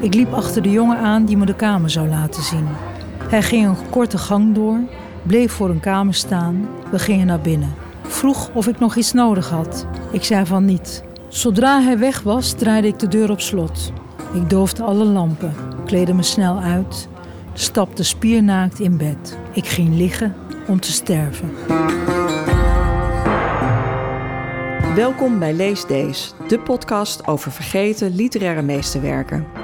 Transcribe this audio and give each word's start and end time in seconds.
Ik 0.00 0.14
liep 0.14 0.32
achter 0.32 0.62
de 0.62 0.70
jongen 0.70 0.98
aan 0.98 1.24
die 1.24 1.36
me 1.36 1.46
de 1.46 1.54
kamer 1.54 1.90
zou 1.90 2.08
laten 2.08 2.42
zien. 2.42 2.66
Hij 3.28 3.42
ging 3.42 3.66
een 3.66 3.90
korte 3.90 4.18
gang 4.18 4.54
door, 4.54 4.78
bleef 5.22 5.52
voor 5.52 5.70
een 5.70 5.80
kamer 5.80 6.14
staan. 6.14 6.68
We 6.90 6.98
gingen 6.98 7.26
naar 7.26 7.40
binnen. 7.40 7.74
Vroeg 8.02 8.50
of 8.54 8.66
ik 8.66 8.78
nog 8.78 8.96
iets 8.96 9.12
nodig 9.12 9.48
had. 9.50 9.86
Ik 10.12 10.24
zei 10.24 10.46
van 10.46 10.64
niet. 10.64 11.04
Zodra 11.28 11.80
hij 11.82 11.98
weg 11.98 12.22
was, 12.22 12.52
draaide 12.52 12.86
ik 12.86 12.98
de 12.98 13.08
deur 13.08 13.30
op 13.30 13.40
slot. 13.40 13.92
Ik 14.34 14.50
doofde 14.50 14.82
alle 14.82 15.04
lampen, 15.04 15.54
kleedde 15.86 16.14
me 16.14 16.22
snel 16.22 16.58
uit, 16.58 17.08
stapte 17.52 18.02
spiernaakt 18.02 18.80
in 18.80 18.96
bed. 18.96 19.38
Ik 19.52 19.66
ging 19.66 19.96
liggen 19.96 20.34
om 20.66 20.80
te 20.80 20.92
sterven. 20.92 21.50
Welkom 24.94 25.38
bij 25.38 25.52
Lees 25.52 25.86
Days, 25.86 26.34
de 26.48 26.60
podcast 26.60 27.26
over 27.26 27.52
vergeten 27.52 28.14
literaire 28.14 28.62
meesterwerken. 28.62 29.59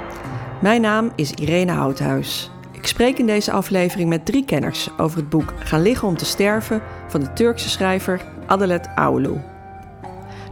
Mijn 0.61 0.81
naam 0.81 1.11
is 1.15 1.31
Irene 1.31 1.71
Houthuis. 1.71 2.51
Ik 2.71 2.87
spreek 2.87 3.17
in 3.17 3.25
deze 3.25 3.51
aflevering 3.51 4.09
met 4.09 4.25
drie 4.25 4.45
kenners 4.45 4.89
over 4.97 5.17
het 5.17 5.29
boek 5.29 5.53
Gaan 5.59 5.81
liggen 5.81 6.07
om 6.07 6.17
te 6.17 6.25
sterven 6.25 6.81
van 7.07 7.19
de 7.19 7.33
Turkse 7.33 7.69
schrijver 7.69 8.21
Adalet 8.45 8.89
Ağulu. 8.95 9.41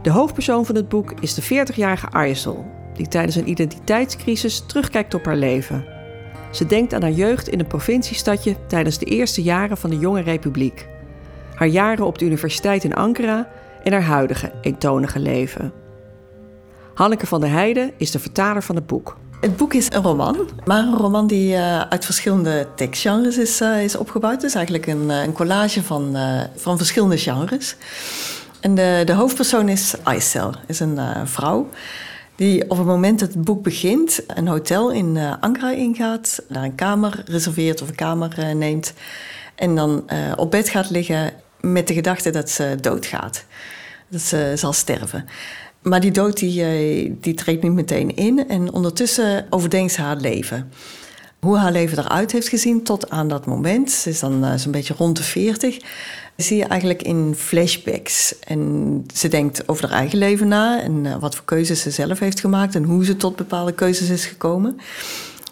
De 0.02 0.10
hoofdpersoon 0.10 0.66
van 0.66 0.74
het 0.74 0.88
boek 0.88 1.12
is 1.20 1.34
de 1.34 1.66
40-jarige 1.66 2.08
Aysel, 2.08 2.66
die 2.94 3.08
tijdens 3.08 3.36
een 3.36 3.48
identiteitscrisis 3.48 4.66
terugkijkt 4.66 5.14
op 5.14 5.24
haar 5.24 5.36
leven. 5.36 5.84
Ze 6.50 6.66
denkt 6.66 6.94
aan 6.94 7.02
haar 7.02 7.10
jeugd 7.10 7.48
in 7.48 7.60
een 7.60 7.66
provinciestadje 7.66 8.56
tijdens 8.66 8.98
de 8.98 9.06
eerste 9.06 9.42
jaren 9.42 9.76
van 9.76 9.90
de 9.90 9.98
jonge 9.98 10.20
republiek. 10.20 10.88
Haar 11.54 11.68
jaren 11.68 12.06
op 12.06 12.18
de 12.18 12.24
universiteit 12.24 12.84
in 12.84 12.94
Ankara 12.94 13.48
en 13.82 13.92
haar 13.92 14.02
huidige 14.02 14.52
eentonige 14.60 15.18
leven. 15.18 15.72
Hanneke 16.94 17.26
van 17.26 17.40
der 17.40 17.50
Heijden 17.50 17.92
is 17.96 18.10
de 18.10 18.18
vertaler 18.18 18.62
van 18.62 18.74
het 18.74 18.86
boek. 18.86 19.16
Het 19.46 19.56
boek 19.56 19.74
is 19.74 19.92
een 19.92 20.02
roman, 20.02 20.48
maar 20.64 20.78
een 20.78 20.96
roman 20.96 21.26
die 21.26 21.52
uh, 21.52 21.80
uit 21.80 22.04
verschillende 22.04 22.66
tekstgenres 22.74 23.38
is, 23.38 23.60
uh, 23.60 23.82
is 23.82 23.96
opgebouwd. 23.96 24.34
Het 24.34 24.42
is 24.42 24.54
eigenlijk 24.54 24.86
een, 24.86 25.08
een 25.08 25.32
collage 25.32 25.82
van, 25.82 26.16
van 26.56 26.76
verschillende 26.76 27.18
genres. 27.18 27.76
En 28.60 28.74
de, 28.74 29.02
de 29.04 29.12
hoofdpersoon 29.12 29.68
is 29.68 29.94
Aysel, 30.02 30.54
is 30.66 30.80
een 30.80 30.98
vrouw 31.24 31.68
die 32.34 32.70
op 32.70 32.76
het 32.76 32.86
moment 32.86 33.18
dat 33.18 33.32
het 33.32 33.44
boek 33.44 33.62
begint 33.62 34.20
een 34.26 34.48
hotel 34.48 34.90
in 34.90 35.18
Ankara 35.40 35.70
ingaat, 35.70 36.42
daar 36.48 36.64
een 36.64 36.74
kamer 36.74 37.22
reserveert 37.26 37.82
of 37.82 37.88
een 37.88 37.94
kamer 37.94 38.56
neemt 38.56 38.92
en 39.54 39.74
dan 39.74 40.04
op 40.36 40.50
bed 40.50 40.68
gaat 40.68 40.90
liggen 40.90 41.32
met 41.60 41.88
de 41.88 41.94
gedachte 41.94 42.30
dat 42.30 42.50
ze 42.50 42.76
doodgaat. 42.80 43.44
Dat 44.08 44.20
ze 44.20 44.52
zal 44.54 44.72
sterven. 44.72 45.28
Maar 45.88 46.00
die 46.00 46.10
dood 46.10 46.38
die, 46.38 46.62
eh, 46.62 47.12
die 47.20 47.34
treedt 47.34 47.62
niet 47.62 47.72
meteen 47.72 48.16
in. 48.16 48.48
En 48.48 48.72
ondertussen 48.72 49.46
overdenkt 49.50 49.92
ze 49.92 50.00
haar 50.00 50.16
leven. 50.16 50.72
Hoe 51.40 51.56
haar 51.56 51.72
leven 51.72 51.98
eruit 51.98 52.32
heeft 52.32 52.48
gezien 52.48 52.82
tot 52.82 53.10
aan 53.10 53.28
dat 53.28 53.46
moment. 53.46 53.90
Ze 53.90 54.08
is 54.10 54.20
dan 54.20 54.44
uh, 54.44 54.54
zo'n 54.54 54.72
beetje 54.72 54.94
rond 54.98 55.16
de 55.16 55.22
40. 55.22 55.78
Zie 56.36 56.56
je 56.56 56.64
eigenlijk 56.64 57.02
in 57.02 57.34
flashbacks. 57.36 58.38
En 58.38 59.04
ze 59.14 59.28
denkt 59.28 59.68
over 59.68 59.88
haar 59.88 59.98
eigen 59.98 60.18
leven 60.18 60.48
na. 60.48 60.82
En 60.82 61.04
uh, 61.04 61.16
wat 61.16 61.34
voor 61.34 61.44
keuzes 61.44 61.80
ze 61.80 61.90
zelf 61.90 62.18
heeft 62.18 62.40
gemaakt. 62.40 62.74
En 62.74 62.84
hoe 62.84 63.04
ze 63.04 63.16
tot 63.16 63.36
bepaalde 63.36 63.72
keuzes 63.72 64.08
is 64.08 64.26
gekomen. 64.26 64.80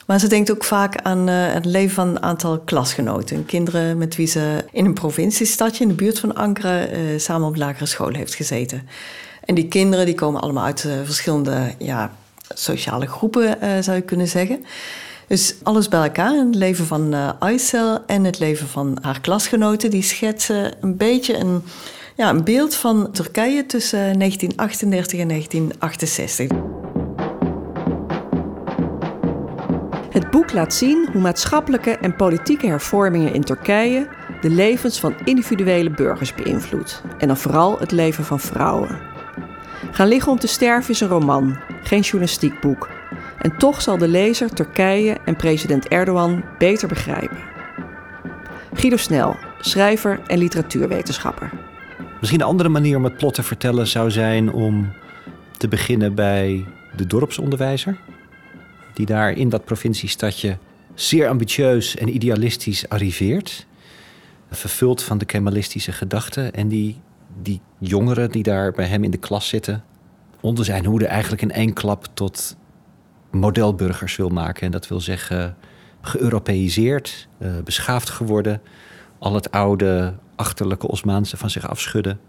Maar 0.07 0.21
ze 0.21 0.27
denkt 0.27 0.51
ook 0.51 0.65
vaak 0.65 0.97
aan 1.03 1.27
het 1.27 1.65
leven 1.65 1.95
van 1.95 2.09
een 2.09 2.23
aantal 2.23 2.59
klasgenoten. 2.59 3.47
Kinderen 3.47 3.99
met 3.99 4.17
wie 4.17 4.27
ze 4.27 4.65
in 4.73 4.85
een 4.85 4.95
provinciestadje 4.95 5.83
in 5.83 5.89
de 5.89 5.95
buurt 5.95 6.19
van 6.19 6.35
Ankara 6.35 6.87
samen 7.17 7.49
op 7.49 7.57
lagere 7.57 7.87
school 7.87 8.13
heeft 8.13 8.35
gezeten. 8.35 8.83
En 9.45 9.55
die 9.55 9.69
kinderen 9.69 10.07
die 10.07 10.15
komen 10.15 10.41
allemaal 10.41 10.65
uit 10.65 10.85
uh, 10.85 10.93
verschillende 11.05 11.75
ja, 11.79 12.13
sociale 12.49 13.07
groepen, 13.07 13.59
uh, 13.63 13.71
zou 13.81 13.97
je 13.97 14.03
kunnen 14.03 14.29
zeggen. 14.29 14.65
Dus 15.27 15.55
alles 15.63 15.89
bij 15.89 16.03
elkaar, 16.03 16.33
het 16.33 16.55
leven 16.55 16.87
van 16.87 17.15
uh, 17.15 17.31
Aysel 17.39 17.99
en 18.07 18.25
het 18.25 18.39
leven 18.39 18.69
van 18.69 18.99
haar 19.03 19.21
klasgenoten, 19.21 19.91
die 19.91 20.03
schetsen 20.03 20.73
een 20.81 20.97
beetje 20.97 21.37
een, 21.37 21.63
ja, 22.17 22.31
een 22.31 22.45
beeld 22.45 22.75
van 22.75 23.11
Turkije 23.13 23.67
tussen 23.67 24.19
1938 24.19 25.21
en 25.21 25.29
1968. 25.29 26.49
Het 30.11 30.31
boek 30.31 30.53
laat 30.53 30.75
zien 30.75 31.09
hoe 31.13 31.21
maatschappelijke 31.21 31.91
en 31.91 32.17
politieke 32.17 32.67
hervormingen 32.67 33.35
in 33.35 33.45
Turkije 33.45 34.09
de 34.41 34.51
levens 34.51 35.01
van 35.01 35.15
individuele 35.25 35.91
burgers 35.91 36.35
beïnvloedt. 36.35 37.03
En 37.19 37.27
dan 37.27 37.37
vooral 37.37 37.79
het 37.79 37.91
leven 37.91 38.25
van 38.25 38.41
vrouwen. 38.41 39.14
Gaan 39.91 40.09
liggen 40.09 40.33
om 40.33 40.39
te 40.39 40.47
sterven 40.47 40.91
is 40.91 41.01
een 41.01 41.09
roman, 41.09 41.59
geen 41.83 42.01
journalistiek 42.01 42.61
boek. 42.61 42.91
En 43.39 43.57
toch 43.57 43.83
zal 43.83 43.99
de 43.99 44.09
lezer 44.09 44.55
Turkije 44.55 45.17
en 45.25 45.37
president 45.37 45.89
Erdogan 45.89 46.45
beter 46.59 46.89
begrijpen. 46.89 47.39
Guido 48.75 48.97
Snel, 48.97 49.37
schrijver 49.61 50.21
en 50.27 50.39
literatuurwetenschapper. 50.39 51.51
Misschien 52.21 52.41
een 52.41 52.47
andere 52.47 52.69
manier 52.69 52.97
om 52.97 53.05
het 53.05 53.17
plot 53.17 53.35
te 53.35 53.43
vertellen 53.43 53.87
zou 53.87 54.11
zijn 54.11 54.53
om 54.53 54.93
te 55.57 55.69
beginnen 55.69 56.15
bij 56.15 56.65
de 56.97 57.07
dorpsonderwijzer. 57.07 57.97
Die 58.95 59.07
daar 59.07 59.33
in 59.33 59.49
dat 59.49 59.65
provinciestadje 59.65 60.59
zeer 60.95 61.29
ambitieus 61.29 61.97
en 61.97 62.15
idealistisch 62.15 62.89
arriveert. 62.89 63.67
Vervuld 64.51 65.03
van 65.03 65.19
de 65.19 65.25
kemalistische 65.25 65.93
gedachten. 65.93 66.53
En 66.53 66.69
die 66.69 66.97
die 67.43 67.61
jongeren 67.79 68.31
die 68.31 68.43
daar 68.43 68.73
bij 68.73 68.87
hem 68.87 69.05
in 69.05 69.11
de 69.11 69.17
klas 69.17 69.49
zitten, 69.49 69.85
onder 70.41 70.65
zijn 70.65 70.85
hoede 70.85 71.07
eigenlijk 71.07 71.43
in 71.43 71.51
één 71.51 71.73
klap 71.73 72.07
tot 72.15 72.57
modelburgers 73.31 74.17
wil 74.17 74.29
maken. 74.29 74.63
En 74.63 74.71
dat 74.71 74.89
wil 74.89 75.01
zeggen 75.01 75.57
geëuropeïseerd, 76.01 77.29
uh, 77.39 77.59
beschaafd 77.65 78.11
geworden, 78.11 78.61
al 79.19 79.35
het 79.35 79.51
oude 79.51 80.15
achterlijke 80.37 80.89
Osmaanse 80.89 81.37
van 81.37 81.51
zich 81.51 81.69
afschudden. 81.69 82.21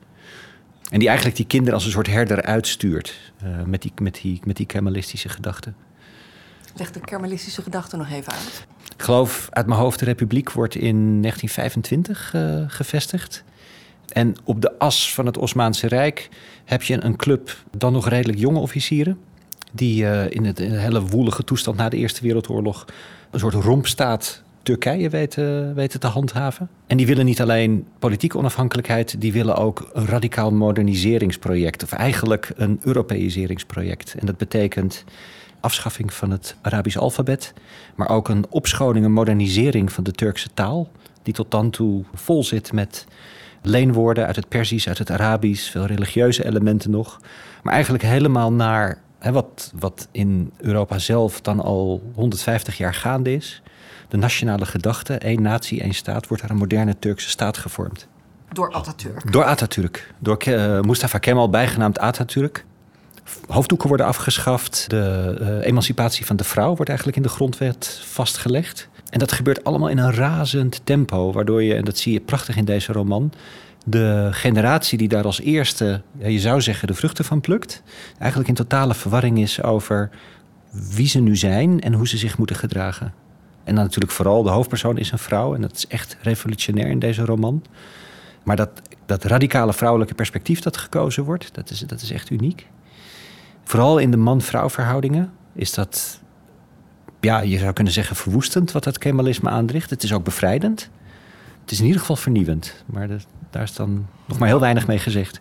En 0.89 0.99
die 0.99 1.07
eigenlijk 1.07 1.37
die 1.37 1.45
kinderen 1.45 1.73
als 1.73 1.85
een 1.85 1.91
soort 1.91 2.07
herder 2.07 2.41
uitstuurt 2.41 3.31
uh, 3.43 3.63
met, 3.63 3.81
die, 3.81 3.91
met, 4.01 4.19
die, 4.21 4.39
met 4.43 4.57
die 4.57 4.65
kemalistische 4.65 5.29
gedachten. 5.29 5.75
Leg 6.75 6.91
de 6.91 6.99
kemalistische 6.99 7.61
gedachten 7.61 7.97
nog 7.97 8.09
even 8.09 8.33
uit. 8.33 8.67
Ik 8.95 9.01
geloof 9.01 9.47
uit 9.49 9.65
mijn 9.65 9.79
hoofd, 9.79 9.99
de 9.99 10.05
Republiek 10.05 10.51
wordt 10.51 10.75
in 10.75 11.21
1925 11.21 12.33
uh, 12.35 12.63
gevestigd. 12.67 13.43
En 14.09 14.35
op 14.43 14.61
de 14.61 14.79
as 14.79 15.13
van 15.13 15.25
het 15.25 15.37
Osmaanse 15.37 15.87
Rijk 15.87 16.29
heb 16.65 16.83
je 16.83 17.03
een 17.03 17.15
club, 17.15 17.63
dan 17.77 17.93
nog 17.93 18.09
redelijk 18.09 18.39
jonge 18.39 18.59
officieren. 18.59 19.17
Die 19.71 20.03
uh, 20.03 20.29
in, 20.29 20.45
het, 20.45 20.57
hele 20.57 21.01
woelige 21.01 21.43
toestand 21.43 21.77
na 21.77 21.89
de 21.89 21.97
Eerste 21.97 22.21
Wereldoorlog 22.21 22.85
een 23.31 23.39
soort 23.39 23.53
rompstaat 23.53 24.43
Turkije 24.63 25.09
weten, 25.09 25.75
weten 25.75 25.99
te 25.99 26.07
handhaven. 26.07 26.69
En 26.87 26.97
die 26.97 27.05
willen 27.05 27.25
niet 27.25 27.41
alleen 27.41 27.87
politieke 27.99 28.37
onafhankelijkheid, 28.37 29.21
die 29.21 29.33
willen 29.33 29.55
ook 29.55 29.89
een 29.93 30.05
radicaal 30.05 30.51
moderniseringsproject. 30.51 31.83
Of 31.83 31.91
eigenlijk 31.91 32.51
een 32.55 32.79
Europeiseringsproject. 32.83 34.15
En 34.19 34.25
dat 34.25 34.37
betekent 34.37 35.03
afschaffing 35.59 36.13
van 36.13 36.31
het 36.31 36.55
Arabisch 36.61 36.97
alfabet, 36.97 37.53
maar 37.95 38.09
ook 38.09 38.29
een 38.29 38.45
opschoning, 38.49 39.05
een 39.05 39.11
modernisering 39.11 39.91
van 39.91 40.03
de 40.03 40.11
Turkse 40.11 40.49
taal, 40.53 40.89
die 41.23 41.33
tot 41.33 41.51
dan 41.51 41.69
toe 41.69 42.03
vol 42.13 42.43
zit 42.43 42.73
met 42.73 43.05
leenwoorden 43.65 44.25
uit 44.25 44.35
het 44.35 44.47
Perzisch, 44.47 44.87
uit 44.87 44.97
het 44.97 45.11
Arabisch, 45.11 45.71
veel 45.71 45.85
religieuze 45.85 46.45
elementen 46.45 46.91
nog. 46.91 47.19
Maar 47.63 47.73
eigenlijk 47.73 48.03
helemaal 48.03 48.53
naar 48.53 49.01
hè, 49.19 49.31
wat, 49.31 49.71
wat 49.75 50.07
in 50.11 50.51
Europa 50.57 50.99
zelf 50.99 51.41
dan 51.41 51.59
al 51.59 52.11
150 52.15 52.77
jaar 52.77 52.93
gaande 52.93 53.33
is. 53.33 53.61
De 54.09 54.17
nationale 54.17 54.65
gedachte, 54.65 55.13
één 55.13 55.41
natie, 55.41 55.81
één 55.81 55.93
staat, 55.93 56.27
wordt 56.27 56.43
daar 56.43 56.51
een 56.51 56.57
moderne 56.57 56.99
Turkse 56.99 57.29
staat 57.29 57.57
gevormd. 57.57 58.07
Door 58.53 58.73
Atatürk? 58.73 59.31
Door 59.31 59.43
Atatürk. 59.43 60.13
Door 60.19 60.47
uh, 60.47 60.81
Mustafa 60.81 61.17
Kemal, 61.17 61.49
bijgenaamd 61.49 61.99
Atatürk. 61.99 62.65
Hoofddoeken 63.47 63.87
worden 63.87 64.05
afgeschaft. 64.05 64.89
De 64.89 65.37
uh, 65.41 65.67
emancipatie 65.67 66.25
van 66.25 66.35
de 66.35 66.43
vrouw 66.43 66.75
wordt 66.75 66.87
eigenlijk 66.87 67.17
in 67.17 67.23
de 67.23 67.29
grondwet 67.29 68.01
vastgelegd. 68.03 68.89
En 69.15 69.21
dat 69.21 69.31
gebeurt 69.31 69.63
allemaal 69.63 69.89
in 69.89 69.97
een 69.97 70.13
razend 70.13 70.81
tempo, 70.83 71.31
waardoor 71.31 71.63
je, 71.63 71.75
en 71.75 71.85
dat 71.85 71.97
zie 71.97 72.13
je 72.13 72.19
prachtig 72.19 72.57
in 72.57 72.65
deze 72.65 72.91
roman, 72.91 73.31
de 73.85 74.29
generatie 74.31 74.97
die 74.97 75.07
daar 75.07 75.25
als 75.25 75.41
eerste, 75.41 76.01
je 76.17 76.39
zou 76.39 76.61
zeggen, 76.61 76.87
de 76.87 76.93
vruchten 76.93 77.25
van 77.25 77.41
plukt, 77.41 77.83
eigenlijk 78.17 78.49
in 78.49 78.55
totale 78.55 78.93
verwarring 78.93 79.39
is 79.39 79.63
over 79.63 80.09
wie 80.71 81.07
ze 81.07 81.19
nu 81.19 81.35
zijn 81.35 81.81
en 81.81 81.93
hoe 81.93 82.07
ze 82.07 82.17
zich 82.17 82.37
moeten 82.37 82.55
gedragen. 82.55 83.13
En 83.63 83.75
dan 83.75 83.83
natuurlijk 83.83 84.13
vooral 84.13 84.43
de 84.43 84.49
hoofdpersoon 84.49 84.97
is 84.97 85.11
een 85.11 85.19
vrouw 85.19 85.55
en 85.55 85.61
dat 85.61 85.75
is 85.75 85.87
echt 85.87 86.17
revolutionair 86.21 86.87
in 86.87 86.99
deze 86.99 87.25
roman. 87.25 87.63
Maar 88.43 88.55
dat, 88.55 88.69
dat 89.05 89.23
radicale 89.23 89.73
vrouwelijke 89.73 90.13
perspectief 90.13 90.59
dat 90.59 90.77
gekozen 90.77 91.23
wordt, 91.23 91.53
dat 91.53 91.69
is, 91.69 91.79
dat 91.79 92.01
is 92.01 92.11
echt 92.11 92.29
uniek. 92.29 92.67
Vooral 93.63 93.97
in 93.97 94.11
de 94.11 94.17
man-vrouw 94.17 94.69
verhoudingen 94.69 95.31
is 95.53 95.73
dat 95.73 96.23
ja, 97.25 97.41
je 97.41 97.57
zou 97.57 97.73
kunnen 97.73 97.93
zeggen 97.93 98.15
verwoestend 98.15 98.71
wat 98.71 98.83
dat 98.83 98.97
kemalisme 98.97 99.49
aandricht. 99.49 99.89
Het 99.89 100.03
is 100.03 100.13
ook 100.13 100.23
bevrijdend. 100.23 100.89
Het 101.61 101.71
is 101.71 101.79
in 101.79 101.85
ieder 101.85 101.99
geval 101.99 102.15
vernieuwend. 102.15 102.83
Maar 102.85 103.07
de, 103.07 103.17
daar 103.49 103.63
is 103.63 103.73
dan 103.73 104.05
nog 104.25 104.39
maar 104.39 104.47
heel 104.47 104.59
weinig 104.59 104.87
mee 104.87 104.99
gezegd. 104.99 105.39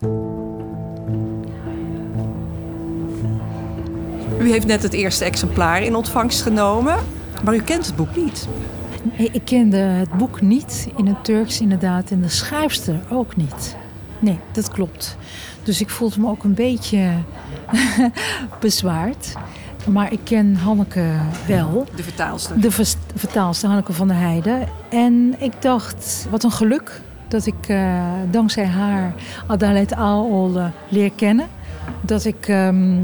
U 4.41 4.51
heeft 4.51 4.67
net 4.67 4.83
het 4.83 4.93
eerste 4.93 5.25
exemplaar 5.25 5.83
in 5.83 5.95
ontvangst 5.95 6.43
genomen, 6.43 6.97
maar 7.45 7.55
u 7.55 7.63
kent 7.63 7.87
het 7.87 7.97
boek 7.97 8.17
niet. 8.17 8.49
Nee, 9.19 9.29
ik 9.33 9.45
kende 9.45 9.77
het 9.77 10.13
boek 10.13 10.41
niet 10.41 10.89
in 10.97 11.07
het 11.07 11.25
Turks 11.25 11.61
inderdaad 11.61 12.11
en 12.11 12.21
de 12.21 12.29
schrijfster 12.29 13.01
ook 13.11 13.37
niet. 13.37 13.77
Nee, 14.19 14.39
dat 14.53 14.69
klopt. 14.69 15.17
Dus 15.63 15.81
ik 15.81 15.91
voelde 15.91 16.21
me 16.21 16.29
ook 16.29 16.45
een 16.45 16.55
beetje 16.55 17.11
bezwaard. 18.61 19.35
Maar 19.87 20.13
ik 20.13 20.21
ken 20.25 20.57
Hanneke 20.57 21.05
wel. 21.47 21.87
De 21.97 22.03
vertaalster. 22.03 22.61
De 22.61 22.71
vertaalster 23.15 23.69
Hanneke 23.69 23.93
van 23.93 24.09
der 24.09 24.17
Heijden. 24.17 24.69
En 24.89 25.35
ik 25.39 25.53
dacht, 25.63 26.27
wat 26.31 26.43
een 26.45 26.51
geluk 26.51 27.01
dat 27.29 27.47
ik 27.47 27.69
eh, 27.69 28.03
dankzij 28.31 28.67
haar 28.67 29.15
Adalet 29.47 29.95
Aolde 29.95 30.71
leer 30.89 31.11
kennen. 31.13 31.47
Dat 32.01 32.25
ik 32.25 32.49
ehm 32.49 32.97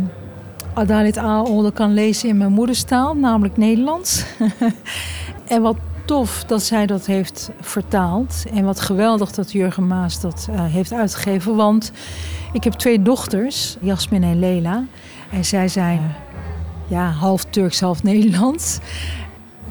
Adalet 0.74 1.18
Aolde 1.18 1.72
kan 1.72 1.94
lezen 1.94 2.28
in 2.28 2.36
mijn 2.36 2.52
moederstaal, 2.52 3.16
namelijk 3.16 3.56
Nederlands. 3.56 4.24
en 5.48 5.62
wat 5.62 5.76
tof 6.04 6.44
dat 6.44 6.62
zij 6.62 6.86
dat 6.86 7.06
heeft 7.06 7.50
vertaald. 7.60 8.44
En 8.52 8.64
wat 8.64 8.80
geweldig 8.80 9.32
dat 9.32 9.52
Jurgen 9.52 9.86
Maas 9.86 10.20
dat 10.20 10.48
eh, 10.50 10.64
heeft 10.64 10.92
uitgegeven. 10.92 11.56
Want 11.56 11.92
ik 12.52 12.64
heb 12.64 12.72
twee 12.72 13.02
dochters, 13.02 13.76
Jasmin 13.80 14.22
en 14.22 14.38
Lela. 14.38 14.84
En 15.30 15.44
zij 15.44 15.68
zijn 15.68 16.00
ja, 16.90 17.10
half 17.10 17.44
Turks, 17.44 17.80
half 17.80 18.02
Nederlands. 18.02 18.78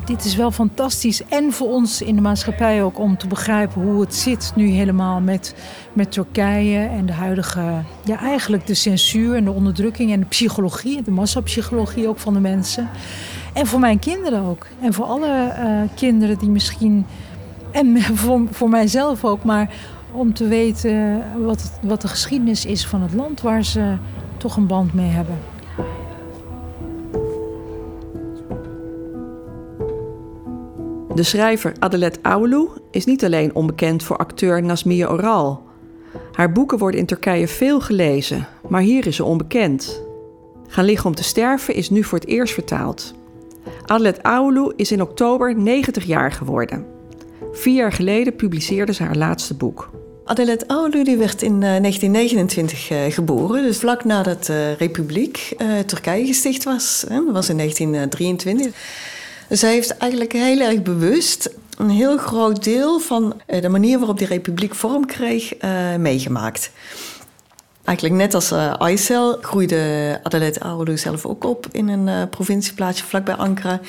Dit 0.05 0.25
is 0.25 0.35
wel 0.35 0.51
fantastisch. 0.51 1.23
En 1.25 1.53
voor 1.53 1.67
ons 1.67 2.01
in 2.01 2.15
de 2.15 2.21
maatschappij 2.21 2.83
ook 2.83 2.99
om 2.99 3.17
te 3.17 3.27
begrijpen 3.27 3.81
hoe 3.81 4.01
het 4.01 4.15
zit 4.15 4.51
nu 4.55 4.67
helemaal 4.67 5.19
met, 5.19 5.55
met 5.93 6.11
Turkije 6.11 6.79
en 6.79 7.05
de 7.05 7.13
huidige, 7.13 7.61
ja, 8.03 8.19
eigenlijk 8.19 8.67
de 8.67 8.73
censuur 8.73 9.35
en 9.35 9.43
de 9.43 9.51
onderdrukking 9.51 10.11
en 10.11 10.19
de 10.19 10.25
psychologie, 10.25 11.01
de 11.01 11.11
massapsychologie 11.11 12.07
ook 12.07 12.19
van 12.19 12.33
de 12.33 12.39
mensen. 12.39 12.89
En 13.53 13.67
voor 13.67 13.79
mijn 13.79 13.99
kinderen 13.99 14.41
ook. 14.41 14.67
En 14.81 14.93
voor 14.93 15.05
alle 15.05 15.47
eh, 15.47 15.81
kinderen 15.95 16.37
die 16.37 16.49
misschien, 16.49 17.05
en 17.71 18.01
voor, 18.21 18.41
voor 18.51 18.69
mijzelf 18.69 19.25
ook, 19.25 19.43
maar 19.43 19.73
om 20.11 20.33
te 20.33 20.47
weten 20.47 21.23
wat, 21.43 21.71
wat 21.81 22.01
de 22.01 22.07
geschiedenis 22.07 22.65
is 22.65 22.87
van 22.87 23.01
het 23.01 23.13
land 23.13 23.41
waar 23.41 23.63
ze 23.63 23.95
toch 24.37 24.55
een 24.57 24.67
band 24.67 24.93
mee 24.93 25.09
hebben. 25.09 25.37
De 31.15 31.23
schrijver 31.23 31.73
Adelet 31.79 32.19
Aulu 32.21 32.67
is 32.91 33.05
niet 33.05 33.25
alleen 33.25 33.55
onbekend 33.55 34.03
voor 34.03 34.17
acteur 34.17 34.63
Nazmiye 34.63 35.09
Oral. 35.09 35.63
Haar 36.31 36.51
boeken 36.51 36.77
worden 36.77 36.99
in 36.99 37.05
Turkije 37.05 37.47
veel 37.47 37.79
gelezen, 37.79 38.47
maar 38.67 38.81
hier 38.81 39.07
is 39.07 39.15
ze 39.15 39.23
onbekend. 39.23 40.03
Gaan 40.67 40.85
liggen 40.85 41.05
om 41.05 41.15
te 41.15 41.23
sterven 41.23 41.75
is 41.75 41.89
nu 41.89 42.03
voor 42.03 42.19
het 42.19 42.27
eerst 42.27 42.53
vertaald. 42.53 43.13
Adelet 43.85 44.21
Aulu 44.21 44.73
is 44.75 44.91
in 44.91 45.01
oktober 45.01 45.55
90 45.55 46.03
jaar 46.03 46.31
geworden. 46.31 46.85
Vier 47.51 47.75
jaar 47.75 47.93
geleden 47.93 48.35
publiceerde 48.35 48.93
ze 48.93 49.03
haar 49.03 49.15
laatste 49.15 49.53
boek. 49.53 49.89
Adelet 50.23 50.65
Aulu 50.65 51.03
die 51.03 51.17
werd 51.17 51.41
in 51.41 51.53
eh, 51.53 51.59
1929 51.59 52.89
eh, 52.89 52.97
geboren, 53.09 53.63
dus 53.63 53.77
vlak 53.77 54.03
nadat 54.03 54.45
de 54.45 54.73
Republiek 54.73 55.53
eh, 55.57 55.79
Turkije 55.79 56.25
gesticht 56.25 56.63
was. 56.63 57.05
Dat 57.07 57.31
was 57.31 57.49
in 57.49 57.57
1923. 57.57 58.73
Zij 59.49 59.71
heeft 59.71 59.97
eigenlijk 59.97 60.31
heel 60.31 60.59
erg 60.59 60.81
bewust 60.81 61.49
een 61.77 61.89
heel 61.89 62.17
groot 62.17 62.63
deel 62.63 62.99
van 62.99 63.41
eh, 63.45 63.61
de 63.61 63.69
manier 63.69 63.97
waarop 63.97 64.17
die 64.17 64.27
Republiek 64.27 64.75
vorm 64.75 65.05
kreeg 65.05 65.55
eh, 65.55 65.95
meegemaakt. 65.95 66.71
Eigenlijk 67.83 68.17
net 68.17 68.33
als 68.33 68.51
eh 68.51 68.73
Aysel 68.73 69.37
groeide 69.41 70.19
Adalet 70.23 70.57
Aulu 70.57 70.97
zelf 70.97 71.25
ook 71.25 71.43
op 71.43 71.67
in 71.71 71.87
een 71.87 72.07
eh, 72.07 72.29
provincieplaatsje 72.29 73.05
vlakbij 73.05 73.35
Ankara. 73.35 73.79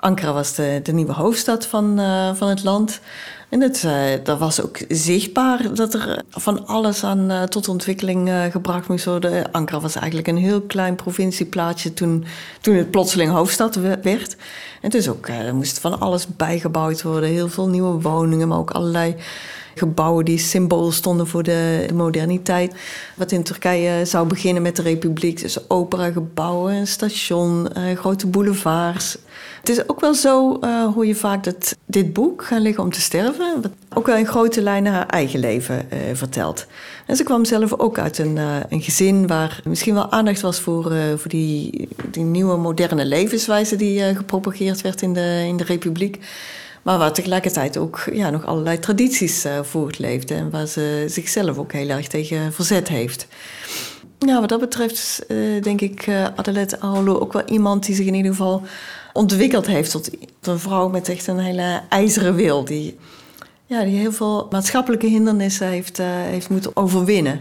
Ankara 0.00 0.32
was 0.32 0.54
de, 0.54 0.80
de 0.82 0.92
nieuwe 0.92 1.12
hoofdstad 1.12 1.66
van, 1.66 1.98
eh, 1.98 2.34
van 2.34 2.48
het 2.48 2.64
land. 2.64 3.00
En 3.48 3.60
het, 3.60 3.86
dat 4.24 4.38
was 4.38 4.62
ook 4.62 4.78
zichtbaar 4.88 5.74
dat 5.74 5.94
er 5.94 6.22
van 6.30 6.66
alles 6.66 7.04
aan 7.04 7.30
eh, 7.30 7.42
tot 7.42 7.68
ontwikkeling 7.68 8.30
gebracht 8.50 8.88
moest 8.88 9.04
worden. 9.04 9.52
Ankara 9.52 9.80
was 9.80 9.94
eigenlijk 9.94 10.28
een 10.28 10.36
heel 10.36 10.60
klein 10.60 10.94
provincieplaatsje 10.94 11.94
toen, 11.94 12.24
toen 12.60 12.74
het 12.74 12.90
plotseling 12.90 13.30
hoofdstad 13.30 13.74
we- 13.74 13.98
werd. 14.02 14.36
En 14.80 14.90
dus 14.90 15.08
ook, 15.08 15.28
er 15.28 15.54
moest 15.54 15.78
van 15.78 16.00
alles 16.00 16.26
bijgebouwd 16.36 17.02
worden. 17.02 17.28
Heel 17.28 17.48
veel 17.48 17.68
nieuwe 17.68 18.00
woningen, 18.00 18.48
maar 18.48 18.58
ook 18.58 18.70
allerlei 18.70 19.16
gebouwen 19.78 20.24
die 20.24 20.38
symbool 20.38 20.92
stonden 20.92 21.26
voor 21.26 21.42
de, 21.42 21.84
de 21.86 21.94
moderniteit. 21.94 22.74
Wat 23.14 23.32
in 23.32 23.42
Turkije 23.42 24.04
zou 24.04 24.26
beginnen 24.26 24.62
met 24.62 24.76
de 24.76 24.82
republiek. 24.82 25.40
Dus 25.40 25.70
operagebouwen, 25.70 26.74
een 26.74 26.86
station, 26.86 27.72
eh, 27.72 27.96
grote 27.96 28.26
boulevards. 28.26 29.18
Het 29.60 29.68
is 29.68 29.88
ook 29.88 30.00
wel 30.00 30.14
zo, 30.14 30.58
eh, 30.60 30.94
hoor 30.94 31.06
je 31.06 31.14
vaak, 31.14 31.44
dat 31.44 31.76
dit 31.86 32.12
boek, 32.12 32.44
Gaan 32.44 32.62
liggen 32.62 32.84
om 32.84 32.92
te 32.92 33.00
sterven... 33.00 33.62
wat 33.62 33.70
ook 33.94 34.06
wel 34.06 34.16
in 34.16 34.26
grote 34.26 34.62
lijnen 34.62 34.92
haar 34.92 35.06
eigen 35.06 35.40
leven 35.40 35.90
eh, 35.90 35.98
vertelt. 36.12 36.66
En 37.06 37.16
ze 37.16 37.22
kwam 37.22 37.44
zelf 37.44 37.78
ook 37.78 37.98
uit 37.98 38.18
een, 38.18 38.38
een 38.68 38.82
gezin 38.82 39.26
waar 39.26 39.60
misschien 39.64 39.94
wel 39.94 40.10
aandacht 40.10 40.40
was... 40.40 40.60
voor, 40.60 40.92
voor 41.16 41.30
die, 41.30 41.88
die 42.10 42.24
nieuwe 42.24 42.56
moderne 42.56 43.04
levenswijze 43.04 43.76
die 43.76 44.14
gepropageerd 44.14 44.80
werd 44.80 45.02
in 45.02 45.12
de, 45.12 45.44
in 45.46 45.56
de 45.56 45.64
republiek... 45.64 46.18
Maar 46.88 46.98
waar 46.98 47.12
tegelijkertijd 47.12 47.76
ook 47.76 48.04
ja, 48.12 48.30
nog 48.30 48.46
allerlei 48.46 48.78
tradities 48.78 49.46
uh, 49.46 49.62
voortleefde. 49.62 50.34
En 50.34 50.50
waar 50.50 50.66
ze 50.66 51.04
zichzelf 51.08 51.58
ook 51.58 51.72
heel 51.72 51.88
erg 51.88 52.06
tegen 52.06 52.52
verzet 52.52 52.88
heeft. 52.88 53.26
Ja, 54.18 54.40
wat 54.40 54.48
dat 54.48 54.60
betreft 54.60 55.24
uh, 55.28 55.62
denk 55.62 55.80
ik 55.80 56.06
uh, 56.06 56.26
Adelet 56.36 56.78
Aulu 56.78 57.10
ook 57.10 57.32
wel 57.32 57.42
iemand 57.46 57.86
die 57.86 57.94
zich 57.94 58.06
in 58.06 58.14
ieder 58.14 58.30
geval 58.30 58.62
ontwikkeld 59.12 59.66
heeft 59.66 59.90
tot 59.90 60.10
een 60.42 60.58
vrouw 60.58 60.88
met 60.88 61.08
echt 61.08 61.26
een 61.26 61.38
hele 61.38 61.80
ijzeren 61.88 62.34
wil. 62.34 62.64
Die, 62.64 62.98
ja, 63.66 63.84
die 63.84 63.98
heel 63.98 64.12
veel 64.12 64.46
maatschappelijke 64.50 65.06
hindernissen 65.06 65.66
heeft, 65.66 65.98
heeft 66.02 66.48
moeten 66.48 66.76
overwinnen. 66.76 67.40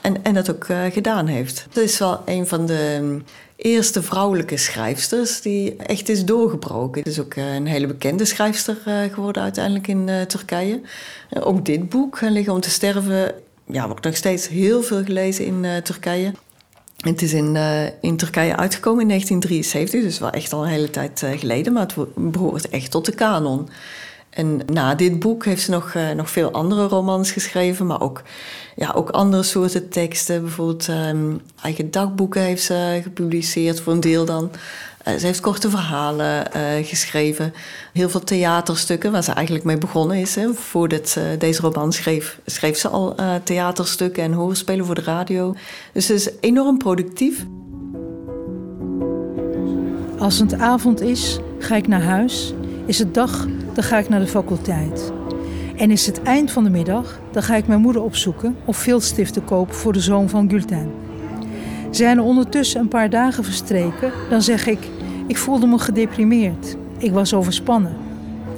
En, 0.00 0.24
en 0.24 0.34
dat 0.34 0.50
ook 0.50 0.66
gedaan 0.92 1.26
heeft. 1.26 1.66
Dat 1.72 1.84
is 1.84 1.98
wel 1.98 2.22
een 2.24 2.46
van 2.46 2.66
de 2.66 3.20
eerste 3.56 4.02
vrouwelijke 4.02 4.56
schrijfsters 4.56 5.40
die 5.40 5.76
echt 5.76 6.08
is 6.08 6.24
doorgebroken. 6.24 6.98
Het 6.98 7.12
is 7.12 7.20
ook 7.20 7.34
een 7.34 7.66
hele 7.66 7.86
bekende 7.86 8.24
schrijfster 8.24 8.76
geworden 9.12 9.42
uiteindelijk 9.42 9.88
in 9.88 10.08
uh, 10.08 10.20
Turkije. 10.20 10.80
Ook 11.40 11.64
dit 11.64 11.88
boek, 11.88 12.20
Liggen 12.20 12.52
om 12.52 12.60
te 12.60 12.70
sterven, 12.70 13.34
ja, 13.66 13.86
wordt 13.86 14.04
nog 14.04 14.16
steeds 14.16 14.48
heel 14.48 14.82
veel 14.82 15.04
gelezen 15.04 15.44
in 15.44 15.82
Turkije. 15.82 16.32
Het 16.96 17.22
is 17.22 17.32
in, 17.32 17.56
in 18.00 18.16
Turkije 18.16 18.56
uitgekomen 18.56 19.02
in 19.02 19.08
1973, 19.08 20.02
dus 20.02 20.18
wel 20.18 20.30
echt 20.30 20.52
al 20.52 20.62
een 20.62 20.70
hele 20.70 20.90
tijd 20.90 21.26
geleden, 21.36 21.72
maar 21.72 21.86
het 21.86 22.14
behoort 22.14 22.68
echt 22.68 22.90
tot 22.90 23.04
de 23.04 23.14
kanon. 23.14 23.68
En 24.34 24.60
na 24.66 24.94
dit 24.94 25.18
boek 25.18 25.44
heeft 25.44 25.62
ze 25.62 25.70
nog, 25.70 25.94
uh, 25.94 26.10
nog 26.10 26.30
veel 26.30 26.50
andere 26.50 26.86
romans 26.86 27.30
geschreven, 27.30 27.86
maar 27.86 28.00
ook, 28.00 28.22
ja, 28.76 28.92
ook 28.94 29.10
andere 29.10 29.42
soorten 29.42 29.88
teksten. 29.88 30.42
Bijvoorbeeld 30.42 30.88
um, 30.88 31.40
eigen 31.62 31.90
dagboeken 31.90 32.42
heeft 32.42 32.62
ze 32.62 33.00
gepubliceerd, 33.02 33.80
voor 33.80 33.92
een 33.92 34.00
deel 34.00 34.24
dan. 34.24 34.50
Uh, 35.08 35.14
ze 35.14 35.26
heeft 35.26 35.40
korte 35.40 35.70
verhalen 35.70 36.46
uh, 36.56 36.86
geschreven. 36.86 37.54
Heel 37.92 38.08
veel 38.08 38.24
theaterstukken, 38.24 39.12
waar 39.12 39.22
ze 39.22 39.32
eigenlijk 39.32 39.66
mee 39.66 39.78
begonnen 39.78 40.16
is. 40.16 40.34
Hè. 40.34 40.54
Voordat 40.54 41.08
ze 41.08 41.36
deze 41.38 41.60
roman 41.60 41.92
schreef, 41.92 42.38
schreef 42.46 42.78
ze 42.78 42.88
al 42.88 43.14
theaterstukken 43.44 44.22
en 44.22 44.32
hoorspelen 44.32 44.86
voor 44.86 44.94
de 44.94 45.02
radio. 45.02 45.54
Dus 45.92 46.06
ze 46.06 46.14
is 46.14 46.30
enorm 46.40 46.78
productief. 46.78 47.46
Als 50.18 50.38
het 50.38 50.54
avond 50.54 51.00
is, 51.00 51.38
ga 51.58 51.76
ik 51.76 51.88
naar 51.88 52.02
huis. 52.02 52.52
Is 52.86 52.98
het 52.98 53.14
dag, 53.14 53.46
dan 53.74 53.84
ga 53.84 53.98
ik 53.98 54.08
naar 54.08 54.20
de 54.20 54.26
faculteit. 54.26 55.12
En 55.76 55.90
is 55.90 56.06
het 56.06 56.22
eind 56.22 56.50
van 56.50 56.64
de 56.64 56.70
middag, 56.70 57.20
dan 57.30 57.42
ga 57.42 57.56
ik 57.56 57.66
mijn 57.66 57.80
moeder 57.80 58.02
opzoeken 58.02 58.56
of 58.64 58.76
viltstiften 58.76 59.44
kopen 59.44 59.74
voor 59.74 59.92
de 59.92 60.00
zoon 60.00 60.28
van 60.28 60.50
Gulten. 60.50 60.90
Zijn 61.90 62.18
er 62.18 62.24
ondertussen 62.24 62.80
een 62.80 62.88
paar 62.88 63.10
dagen 63.10 63.44
verstreken, 63.44 64.12
dan 64.30 64.42
zeg 64.42 64.66
ik: 64.66 64.78
Ik 65.26 65.38
voelde 65.38 65.66
me 65.66 65.78
gedeprimeerd. 65.78 66.76
Ik 66.98 67.12
was 67.12 67.34
overspannen. 67.34 67.96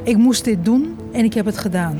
Ik 0.02 0.16
moest 0.16 0.44
dit 0.44 0.64
doen 0.64 0.96
en 1.12 1.24
ik 1.24 1.34
heb 1.34 1.46
het 1.46 1.58
gedaan. 1.58 1.98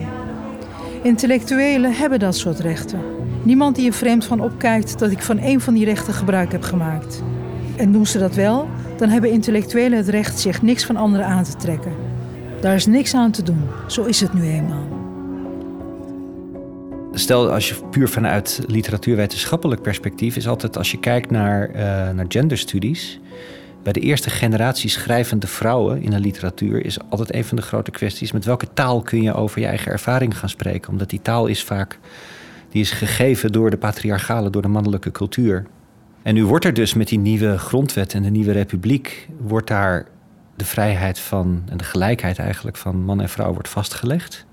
Intellectuelen 1.03 1.93
hebben 1.93 2.19
dat 2.19 2.37
soort 2.37 2.59
rechten. 2.59 3.01
Niemand 3.43 3.77
die 3.77 3.87
er 3.87 3.93
vreemd 3.93 4.25
van 4.25 4.41
opkijkt 4.41 4.99
dat 4.99 5.11
ik 5.11 5.23
van 5.23 5.39
een 5.39 5.61
van 5.61 5.75
die 5.75 5.85
rechten 5.85 6.15
gebruik 6.15 6.53
heb 6.53 6.63
gemaakt. 6.63 7.23
En 7.77 7.93
doen 7.93 8.07
ze 8.07 8.19
dat 8.19 8.35
wel, 8.35 8.69
dan 8.97 9.09
hebben 9.09 9.31
intellectuelen 9.31 9.99
het 9.99 10.09
recht 10.09 10.41
zich 10.41 10.63
niks 10.63 10.85
van 10.85 10.97
anderen 10.97 11.27
aan 11.27 11.45
te 11.45 11.57
trekken. 11.57 12.06
Daar 12.67 12.75
is 12.75 12.87
niks 12.87 13.15
aan 13.15 13.31
te 13.31 13.43
doen. 13.43 13.69
Zo 13.87 14.05
is 14.05 14.21
het 14.21 14.33
nu 14.33 14.43
eenmaal. 14.43 14.89
Stel, 17.13 17.53
als 17.53 17.69
je 17.69 17.75
puur 17.91 18.09
vanuit 18.09 18.61
literatuurwetenschappelijk 18.67 19.83
perspectief 19.83 20.37
is 20.37 20.49
altijd 20.49 20.77
als 20.77 20.91
je 20.91 20.99
kijkt 20.99 21.31
naar, 21.31 21.71
uh, 21.71 21.77
naar 22.11 22.25
genderstudies. 22.29 23.21
Bij 23.83 23.93
de 23.93 24.01
eerste 24.01 24.31
generatie 24.31 24.91
schrijvende 24.91 25.47
vrouwen 25.47 26.03
in 26.03 26.11
de 26.11 26.21
literatuur 26.21 26.85
is 26.85 26.99
altijd 27.09 27.35
een 27.35 27.45
van 27.45 27.57
de 27.57 27.63
grote 27.63 27.91
kwesties: 27.91 28.33
met 28.33 28.45
welke 28.45 28.67
taal 28.73 29.03
kun 29.03 29.23
je 29.23 29.35
over 29.35 29.61
je 29.61 29.67
eigen 29.67 29.93
ervaring 29.93 30.39
gaan 30.39 30.49
spreken? 30.49 30.91
Omdat 30.91 31.11
die 31.11 31.23
taal 31.23 31.47
is 31.47 31.65
vaak 31.65 31.99
die 32.71 32.81
is 32.81 32.91
gegeven 32.91 33.53
door 33.53 33.71
de 33.71 33.79
patriarchale, 33.79 34.51
door 34.51 34.63
de 34.63 34.69
mannelijke 34.69 35.11
cultuur. 35.11 35.67
En 36.23 36.35
nu 36.35 36.45
wordt 36.45 36.65
er 36.65 36.75
dus 36.75 36.95
met 36.95 37.09
die 37.09 37.19
nieuwe 37.19 37.59
grondwet 37.59 38.15
en 38.15 38.23
de 38.23 38.31
nieuwe 38.31 38.53
republiek... 38.53 39.29
wordt 39.39 39.69
daar 39.69 40.07
de 40.57 40.65
vrijheid 40.65 41.19
van 41.19 41.63
en 41.69 41.77
de 41.77 41.85
gelijkheid 41.85 42.39
eigenlijk 42.39 42.77
van 42.77 43.05
man 43.05 43.21
en 43.21 43.29
vrouw 43.29 43.53
wordt 43.53 43.69
vastgelegd. 43.69 44.47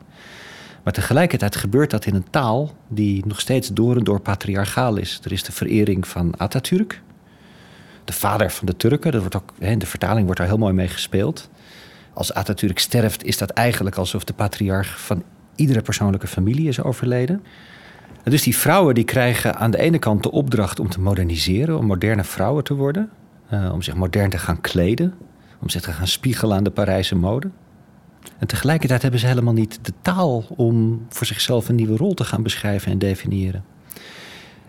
Maar 0.83 0.93
tegelijkertijd 0.93 1.55
gebeurt 1.55 1.91
dat 1.91 2.05
in 2.05 2.15
een 2.15 2.29
taal 2.29 2.71
die 2.87 3.25
nog 3.27 3.39
steeds 3.39 3.67
door 3.67 3.97
en 3.97 4.03
door 4.03 4.19
patriarchaal 4.19 4.95
is. 4.95 5.19
Er 5.23 5.31
is 5.31 5.43
de 5.43 5.51
verering 5.51 6.07
van 6.07 6.33
Atatürk, 6.37 7.01
de 8.05 8.13
vader 8.13 8.51
van 8.51 8.65
de 8.65 8.77
Turken. 8.77 9.11
Dat 9.11 9.21
wordt 9.21 9.35
ook, 9.35 9.79
de 9.79 9.85
vertaling 9.85 10.25
wordt 10.25 10.39
daar 10.39 10.49
heel 10.49 10.57
mooi 10.57 10.73
mee 10.73 10.87
gespeeld. 10.87 11.49
Als 12.13 12.33
Atatürk 12.33 12.79
sterft, 12.79 13.23
is 13.23 13.37
dat 13.37 13.49
eigenlijk 13.49 13.95
alsof 13.95 14.23
de 14.23 14.33
patriarch 14.33 15.01
van 15.01 15.23
iedere 15.55 15.81
persoonlijke 15.81 16.27
familie 16.27 16.67
is 16.67 16.81
overleden. 16.81 17.43
En 18.23 18.31
dus 18.31 18.43
die 18.43 18.57
vrouwen 18.57 18.95
die 18.95 19.03
krijgen 19.03 19.55
aan 19.55 19.71
de 19.71 19.77
ene 19.77 19.99
kant 19.99 20.23
de 20.23 20.31
opdracht 20.31 20.79
om 20.79 20.89
te 20.89 20.99
moderniseren, 20.99 21.77
om 21.77 21.85
moderne 21.85 22.23
vrouwen 22.23 22.63
te 22.63 22.73
worden, 22.73 23.09
uh, 23.53 23.73
om 23.73 23.81
zich 23.81 23.95
modern 23.95 24.29
te 24.29 24.37
gaan 24.37 24.61
kleden, 24.61 25.13
om 25.63 25.69
zich 25.69 25.81
te 25.81 25.91
gaan 25.91 26.07
spiegelen 26.07 26.57
aan 26.57 26.63
de 26.63 26.71
Parijse 26.71 27.15
mode. 27.15 27.49
En 28.37 28.47
tegelijkertijd 28.47 29.01
hebben 29.01 29.19
ze 29.19 29.27
helemaal 29.27 29.53
niet 29.53 29.79
de 29.81 29.93
taal 30.01 30.43
om 30.55 31.05
voor 31.09 31.27
zichzelf 31.27 31.69
een 31.69 31.75
nieuwe 31.75 31.97
rol 31.97 32.13
te 32.13 32.23
gaan 32.23 32.43
beschrijven 32.43 32.91
en 32.91 32.97
definiëren. 32.97 33.63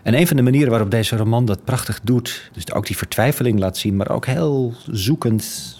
En 0.01 0.13
een 0.13 0.27
van 0.27 0.37
de 0.37 0.43
manieren 0.43 0.69
waarop 0.69 0.91
deze 0.91 1.17
roman 1.17 1.45
dat 1.45 1.63
prachtig 1.63 2.01
doet, 2.01 2.49
dus 2.53 2.71
ook 2.71 2.85
die 2.85 2.97
vertwijfeling 2.97 3.59
laat 3.59 3.77
zien, 3.77 3.95
maar 3.95 4.09
ook 4.09 4.25
heel 4.25 4.73
zoekend 4.91 5.75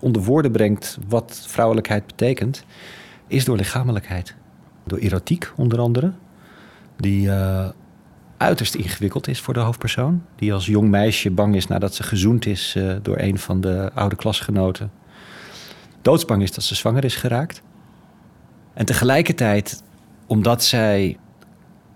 onder 0.00 0.22
woorden 0.22 0.52
brengt 0.52 0.98
wat 1.08 1.44
vrouwelijkheid 1.46 2.06
betekent, 2.06 2.64
is 3.26 3.44
door 3.44 3.56
lichamelijkheid. 3.56 4.34
Door 4.86 4.98
erotiek 4.98 5.52
onder 5.56 5.78
andere, 5.78 6.12
die 6.96 7.26
uh, 7.26 7.68
uiterst 8.42 8.74
ingewikkeld 8.74 9.28
is 9.28 9.40
voor 9.40 9.54
de 9.54 9.60
hoofdpersoon. 9.60 10.22
Die 10.36 10.52
als 10.52 10.66
jong 10.66 10.88
meisje 10.90 11.30
bang 11.30 11.54
is 11.56 11.66
nadat 11.66 11.94
ze 11.94 12.02
gezoend 12.02 12.46
is 12.46 12.74
uh, 12.78 12.94
door 13.02 13.18
een 13.18 13.38
van 13.38 13.60
de 13.60 13.90
oude 13.94 14.16
klasgenoten. 14.16 14.90
Doodsbang 16.02 16.42
is 16.42 16.52
dat 16.52 16.64
ze 16.64 16.74
zwanger 16.74 17.04
is 17.04 17.16
geraakt. 17.16 17.62
En 18.74 18.84
tegelijkertijd, 18.84 19.82
omdat 20.26 20.64
zij 20.64 21.16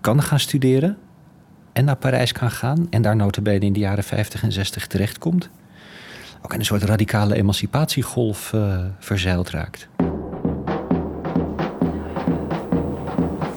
kan 0.01 0.21
gaan 0.21 0.39
studeren 0.39 0.97
en 1.73 1.85
naar 1.85 1.95
Parijs 1.95 2.31
kan 2.31 2.51
gaan... 2.51 2.87
en 2.89 3.01
daar 3.01 3.15
notabene 3.15 3.65
in 3.65 3.73
de 3.73 3.79
jaren 3.79 4.03
50 4.03 4.43
en 4.43 4.51
60 4.51 4.87
terechtkomt... 4.87 5.49
ook 6.41 6.53
in 6.53 6.59
een 6.59 6.65
soort 6.65 6.83
radicale 6.83 7.35
emancipatiegolf 7.35 8.51
uh, 8.53 8.79
verzeild 8.99 9.49
raakt. 9.49 9.87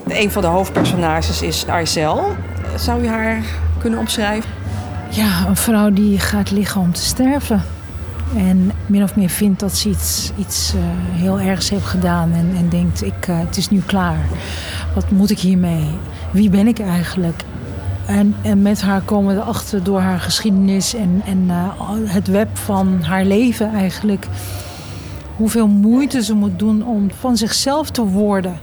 Een 0.09 0.31
van 0.31 0.43
de 0.43 0.49
hoofdpersonages 0.49 1.43
is 1.43 1.67
Arcel. 1.67 2.37
Zou 2.77 3.03
je 3.03 3.09
haar 3.09 3.43
kunnen 3.79 3.99
omschrijven? 3.99 4.51
Ja, 5.11 5.47
een 5.47 5.57
vrouw 5.57 5.91
die 5.91 6.19
gaat 6.19 6.51
liggen 6.51 6.81
om 6.81 6.93
te 6.93 7.01
sterven. 7.01 7.63
En 8.37 8.73
min 8.87 9.03
of 9.03 9.17
meer 9.17 9.29
vindt 9.29 9.61
dat 9.61 9.77
ze 9.77 9.89
iets, 9.89 10.33
iets 10.37 10.75
uh, 10.75 10.81
heel 11.21 11.41
ergs 11.41 11.71
heeft 11.71 11.85
gedaan. 11.85 12.33
En, 12.33 12.53
en 12.57 12.69
denkt, 12.69 13.05
ik, 13.05 13.29
uh, 13.29 13.39
het 13.39 13.57
is 13.57 13.71
nu 13.71 13.81
klaar. 13.87 14.19
Wat 14.95 15.11
moet 15.11 15.31
ik 15.31 15.39
hiermee? 15.39 15.89
Wie 16.31 16.51
ben 16.51 16.67
ik 16.67 16.79
eigenlijk? 16.79 17.43
En, 18.07 18.35
en 18.43 18.63
met 18.63 18.81
haar 18.81 19.01
komen 19.01 19.35
we 19.35 19.41
erachter 19.41 19.83
door 19.83 20.01
haar 20.01 20.21
geschiedenis 20.21 20.95
en, 20.95 21.23
en 21.27 21.45
uh, 21.49 21.69
het 22.05 22.27
web 22.27 22.49
van 22.57 23.03
haar 23.03 23.25
leven 23.25 23.75
eigenlijk. 23.75 24.27
Hoeveel 25.37 25.69
moeite 25.69 26.23
ze 26.23 26.35
moet 26.35 26.59
doen 26.59 26.85
om 26.85 27.11
van 27.19 27.37
zichzelf 27.37 27.91
te 27.91 28.05
worden. 28.05 28.59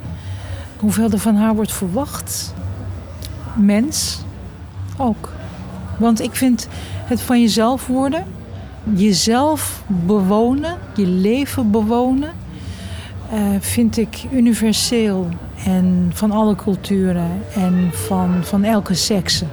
Hoeveel 0.77 1.11
er 1.11 1.19
van 1.19 1.35
haar 1.35 1.55
wordt 1.55 1.73
verwacht. 1.73 2.53
Mens 3.57 4.19
ook. 4.97 5.31
Want 5.97 6.21
ik 6.21 6.35
vind 6.35 6.67
het 7.05 7.21
van 7.21 7.41
jezelf 7.41 7.87
worden, 7.87 8.23
jezelf 8.93 9.83
bewonen, 9.87 10.77
je 10.95 11.07
leven 11.07 11.71
bewonen, 11.71 12.31
uh, 13.33 13.39
vind 13.59 13.97
ik 13.97 14.23
universeel 14.31 15.27
en 15.65 16.11
van 16.13 16.31
alle 16.31 16.55
culturen 16.55 17.41
en 17.55 17.89
van, 17.93 18.43
van 18.43 18.63
elke 18.63 18.93
sekse. 18.93 19.45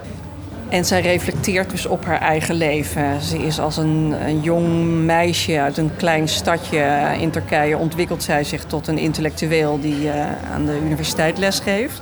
En 0.68 0.84
zij 0.84 1.00
reflecteert 1.00 1.70
dus 1.70 1.86
op 1.86 2.04
haar 2.04 2.20
eigen 2.20 2.54
leven. 2.54 3.22
Ze 3.22 3.38
is 3.38 3.58
als 3.58 3.76
een, 3.76 4.14
een, 4.26 4.40
jong 4.40 4.86
meisje 5.04 5.60
uit 5.60 5.76
een 5.76 5.90
klein 5.96 6.28
stadje 6.28 7.14
in 7.20 7.30
Turkije 7.30 7.78
ontwikkelt 7.78 8.22
zij 8.22 8.44
zich 8.44 8.64
tot 8.64 8.86
een 8.86 8.98
intellectueel 8.98 9.80
die 9.80 10.04
uh, 10.04 10.12
aan 10.52 10.66
de 10.66 10.80
universiteit 10.84 11.38
lesgeeft. 11.38 12.00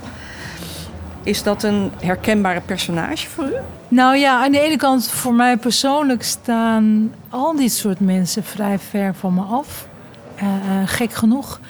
Is 1.23 1.43
dat 1.43 1.62
een 1.62 1.91
herkenbare 2.00 2.61
personage 2.61 3.29
voor 3.29 3.45
u? 3.45 3.55
Nou 3.88 4.17
ja, 4.17 4.45
aan 4.45 4.52
de 4.52 4.61
ene 4.61 4.76
kant 4.76 5.09
voor 5.09 5.35
mij 5.35 5.57
persoonlijk 5.57 6.23
staan 6.23 7.12
al 7.29 7.57
dit 7.57 7.73
soort 7.73 8.00
mensen 8.00 8.45
vrij 8.45 8.79
ver 8.79 9.14
van 9.14 9.35
me 9.35 9.41
af. 9.41 9.88
Uh, 10.37 10.43
uh, 10.43 10.83
gek 10.85 11.12
genoeg. 11.12 11.61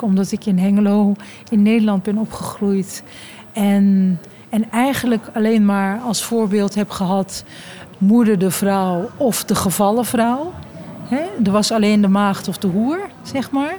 Omdat 0.00 0.32
ik 0.32 0.46
in 0.46 0.58
Hengelo 0.58 1.14
in 1.50 1.62
Nederland 1.62 2.02
ben 2.02 2.18
opgegroeid. 2.18 3.02
En, 3.52 4.18
en 4.48 4.70
eigenlijk 4.70 5.26
alleen 5.34 5.64
maar 5.64 6.00
als 6.00 6.22
voorbeeld 6.22 6.74
heb 6.74 6.90
gehad 6.90 7.44
moeder 7.98 8.38
de 8.38 8.50
vrouw 8.50 9.10
of 9.16 9.44
de 9.44 9.54
gevallen 9.54 10.04
vrouw. 10.04 10.52
Er 11.44 11.50
was 11.50 11.72
alleen 11.72 12.00
de 12.00 12.08
maagd 12.08 12.48
of 12.48 12.58
de 12.58 12.66
hoer, 12.66 12.98
zeg 13.22 13.50
maar. 13.50 13.74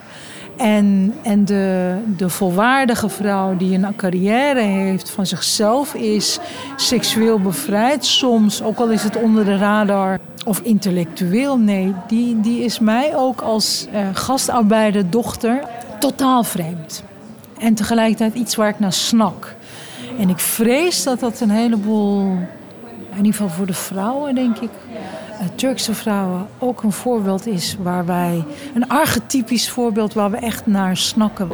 En, 0.57 1.13
en 1.21 1.45
de, 1.45 1.95
de 2.17 2.29
volwaardige 2.29 3.09
vrouw 3.09 3.57
die 3.57 3.77
een 3.77 3.95
carrière 3.95 4.61
heeft, 4.61 5.09
van 5.09 5.25
zichzelf 5.25 5.93
is, 5.93 6.39
seksueel 6.75 7.39
bevrijd 7.39 8.05
soms, 8.05 8.61
ook 8.61 8.77
al 8.77 8.89
is 8.89 9.03
het 9.03 9.21
onder 9.21 9.45
de 9.45 9.57
radar, 9.57 10.19
of 10.45 10.59
intellectueel, 10.59 11.57
nee, 11.57 11.93
die, 12.07 12.39
die 12.39 12.63
is 12.63 12.79
mij 12.79 13.15
ook 13.15 13.41
als 13.41 13.87
uh, 13.93 14.07
gastarbeider, 14.13 15.09
dochter, 15.09 15.59
totaal 15.99 16.43
vreemd. 16.43 17.03
En 17.59 17.73
tegelijkertijd 17.73 18.33
iets 18.33 18.55
waar 18.55 18.69
ik 18.69 18.79
naar 18.79 18.93
snak. 18.93 19.55
En 20.19 20.29
ik 20.29 20.39
vrees 20.39 21.03
dat 21.03 21.19
dat 21.19 21.39
een 21.39 21.49
heleboel, 21.49 22.21
in 23.09 23.17
ieder 23.17 23.31
geval 23.31 23.49
voor 23.49 23.65
de 23.65 23.73
vrouwen, 23.73 24.35
denk 24.35 24.57
ik, 24.57 24.69
Turkse 25.55 25.93
vrouwen 25.93 26.47
ook 26.59 26.83
een 26.83 26.91
voorbeeld 26.91 27.47
is 27.47 27.77
waar 27.79 28.05
wij, 28.05 28.43
een 28.75 28.87
archetypisch 28.87 29.69
voorbeeld 29.69 30.13
waar 30.13 30.31
we 30.31 30.37
echt 30.37 30.65
naar 30.65 30.97
snakken. 30.97 31.49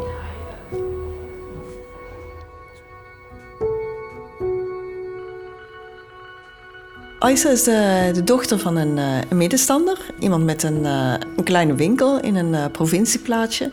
Aisa 7.20 7.50
is 7.50 7.64
de, 7.64 8.22
dochter 8.24 8.60
van 8.60 8.76
een, 8.76 8.98
uh, 8.98 9.18
een, 9.30 9.38
middenstander. 9.38 9.98
Iemand 10.20 10.44
met 10.44 10.64
een, 10.64 10.84
uh, 10.84 11.14
een 11.38 11.44
kleine 11.44 11.76
winkel 11.76 12.20
in 12.20 12.36
een 12.36 12.72
provincieplaatsje. 12.72 13.72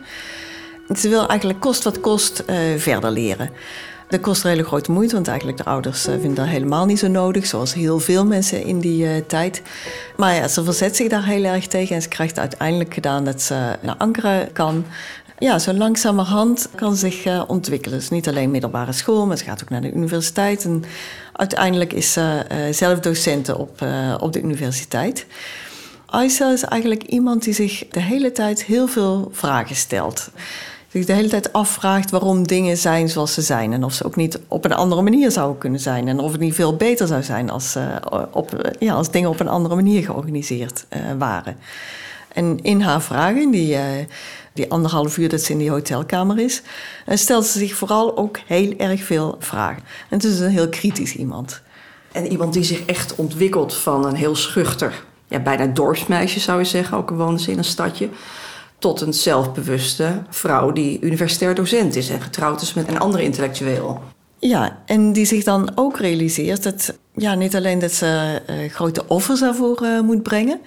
Ze 0.96 1.08
wil 1.08 1.28
eigenlijk 1.28 1.61
kost 1.61 1.85
wat 1.85 2.00
kost 2.00 2.42
verder 2.76 3.11
leren. 3.11 3.50
Dat 4.08 4.20
kost 4.20 4.42
hele 4.42 4.64
grote 4.64 4.90
moeite, 4.90 5.14
want 5.14 5.28
eigenlijk 5.28 5.58
de 5.58 5.64
ouders 5.64 6.02
vinden 6.02 6.34
dat 6.34 6.46
helemaal 6.46 6.86
niet 6.86 6.98
zo 6.98 7.08
nodig, 7.08 7.46
zoals 7.46 7.75
heel 7.75 7.98
veel 7.98 8.26
mensen 8.26 8.64
in 8.64 8.80
die 8.80 9.04
uh, 9.04 9.16
tijd. 9.26 9.62
Maar 10.16 10.34
ja, 10.34 10.48
ze 10.48 10.64
verzet 10.64 10.96
zich 10.96 11.08
daar 11.08 11.25
heel 11.25 11.44
erg 11.44 11.66
tegen 11.66 11.96
en 11.96 12.02
ze 12.02 12.08
krijgt 12.08 12.38
uiteindelijk 12.38 12.94
gedaan 12.94 13.25
dat 13.25 13.42
ze 13.42 13.76
naar 13.82 13.94
Ankara 13.98 14.46
kan. 14.52 14.84
Ja, 15.38 15.58
zo 15.58 15.72
langzamerhand 15.72 16.68
kan 16.75 16.96
zich 16.96 17.26
uh, 17.26 17.42
ontwikkelen. 17.46 17.98
Dus 17.98 18.08
niet 18.08 18.28
alleen 18.28 18.50
middelbare 18.50 18.92
school, 18.92 19.26
maar 19.26 19.38
ze 19.38 19.44
gaat 19.44 19.62
ook 19.62 19.70
naar 19.70 19.80
de 19.80 19.92
universiteit. 19.92 20.64
En 20.64 20.84
uiteindelijk 21.32 21.92
is 21.92 22.12
ze 22.12 22.44
uh, 22.52 22.75
zelf 22.75 23.00
docenten 23.00 23.56
op, 23.58 23.84
op 24.18 24.32
de 24.32 24.40
universiteit. 24.40 25.26
Aisha 26.06 26.52
is 26.52 26.62
eigenlijk 26.62 27.02
iemand 27.02 27.44
die 27.44 27.54
zich 27.54 27.84
de 27.90 28.00
hele 28.00 28.32
tijd 28.32 28.64
heel 28.64 28.86
veel 28.86 29.28
vragen 29.32 29.76
stelt 29.76 30.30
zich 30.88 31.05
de 31.05 31.12
hele 31.12 31.28
tijd 31.28 31.52
afvraagt 31.52 32.11
waarom 32.11 32.47
dingen 32.47 32.76
zijn 32.76 33.09
zoals 33.09 33.35
ze 33.35 33.43
zijn. 33.43 33.73
En 33.73 33.85
of 33.85 33.93
ze 33.93 34.05
ook 34.05 34.16
niet 34.16 34.38
op 34.49 34.64
een 34.64 34.73
andere 34.73 35.02
manier 35.02 35.31
zouden 35.31 35.59
kunnen 35.59 35.81
zijn. 35.81 36.09
En 36.09 36.19
of 36.19 36.33
het 36.33 36.40
niet 36.40 36.55
veel 36.55 36.76
beter 36.76 37.07
zou 37.07 37.23
zijn 37.23 37.50
als, 37.50 37.76
uh, 37.76 37.97
op, 38.31 38.71
ja, 38.78 38.95
als 38.95 39.11
dingen 39.11 39.31
op 39.31 39.40
een 39.40 39.49
andere 39.49 39.75
manier 39.75 40.05
georganiseerd 40.05 40.87
uh, 40.90 41.00
waren. 41.19 41.57
En 42.33 42.59
in 42.62 42.81
haar 42.81 43.02
vragen, 43.02 43.50
die, 43.50 43.73
uh, 43.73 43.81
die 44.52 44.71
anderhalf 44.71 45.19
uur 45.19 45.28
dat 45.28 45.40
ze 45.40 45.52
in 45.52 45.59
die 45.59 45.71
hotelkamer 45.71 46.38
is, 46.38 46.62
stelt 47.07 47.47
ze 47.47 47.59
zich 47.59 47.75
vooral 47.75 48.16
ook 48.16 48.38
heel 48.47 48.75
erg 48.76 49.02
veel 49.05 49.37
vragen. 49.38 49.83
En 50.09 50.16
het 50.16 50.25
is 50.25 50.38
een 50.38 50.50
heel 50.50 50.69
kritisch 50.69 51.16
iemand. 51.16 51.62
En 52.12 52.26
iemand 52.26 52.52
die 52.52 52.64
zich 52.64 52.85
echt 52.85 53.14
ontwikkelt 53.14 53.75
van 53.75 54.07
een 54.07 54.14
heel 54.14 54.37
schuchter, 54.37 55.05
ja, 55.28 55.38
bijna 55.38 55.66
dorpsmeisje 55.66 56.40
zou 56.40 56.59
je 56.59 56.64
zeggen, 56.64 56.97
ook 56.97 57.11
wonen 57.11 57.40
ze 57.40 57.50
in 57.50 57.59
een 57.59 57.64
stadje 57.64 58.09
tot 58.78 59.00
een 59.00 59.14
zelfbewuste 59.14 60.23
vrouw 60.30 60.73
die 60.73 61.00
universitair 61.00 61.54
docent 61.54 61.97
is 61.97 62.09
en 62.09 62.21
getrouwd 62.21 62.62
is 62.62 62.75
met 62.75 62.88
een 62.88 62.99
andere 62.99 63.23
intellectueel. 63.23 64.02
Ja, 64.38 64.78
en 64.87 65.12
die 65.12 65.25
zich 65.25 65.45
dan 65.45 65.71
ook 65.75 65.99
realiseert 65.99 66.62
dat 66.62 66.95
ja, 67.14 67.35
niet 67.35 67.56
alleen 67.56 67.78
dat 67.78 67.92
ze 67.92 68.40
uh, 68.50 68.71
grote 68.71 69.02
offers 69.06 69.40
daarvoor 69.40 69.83
uh, 69.83 70.00
moet 70.00 70.23
brengen, 70.23 70.61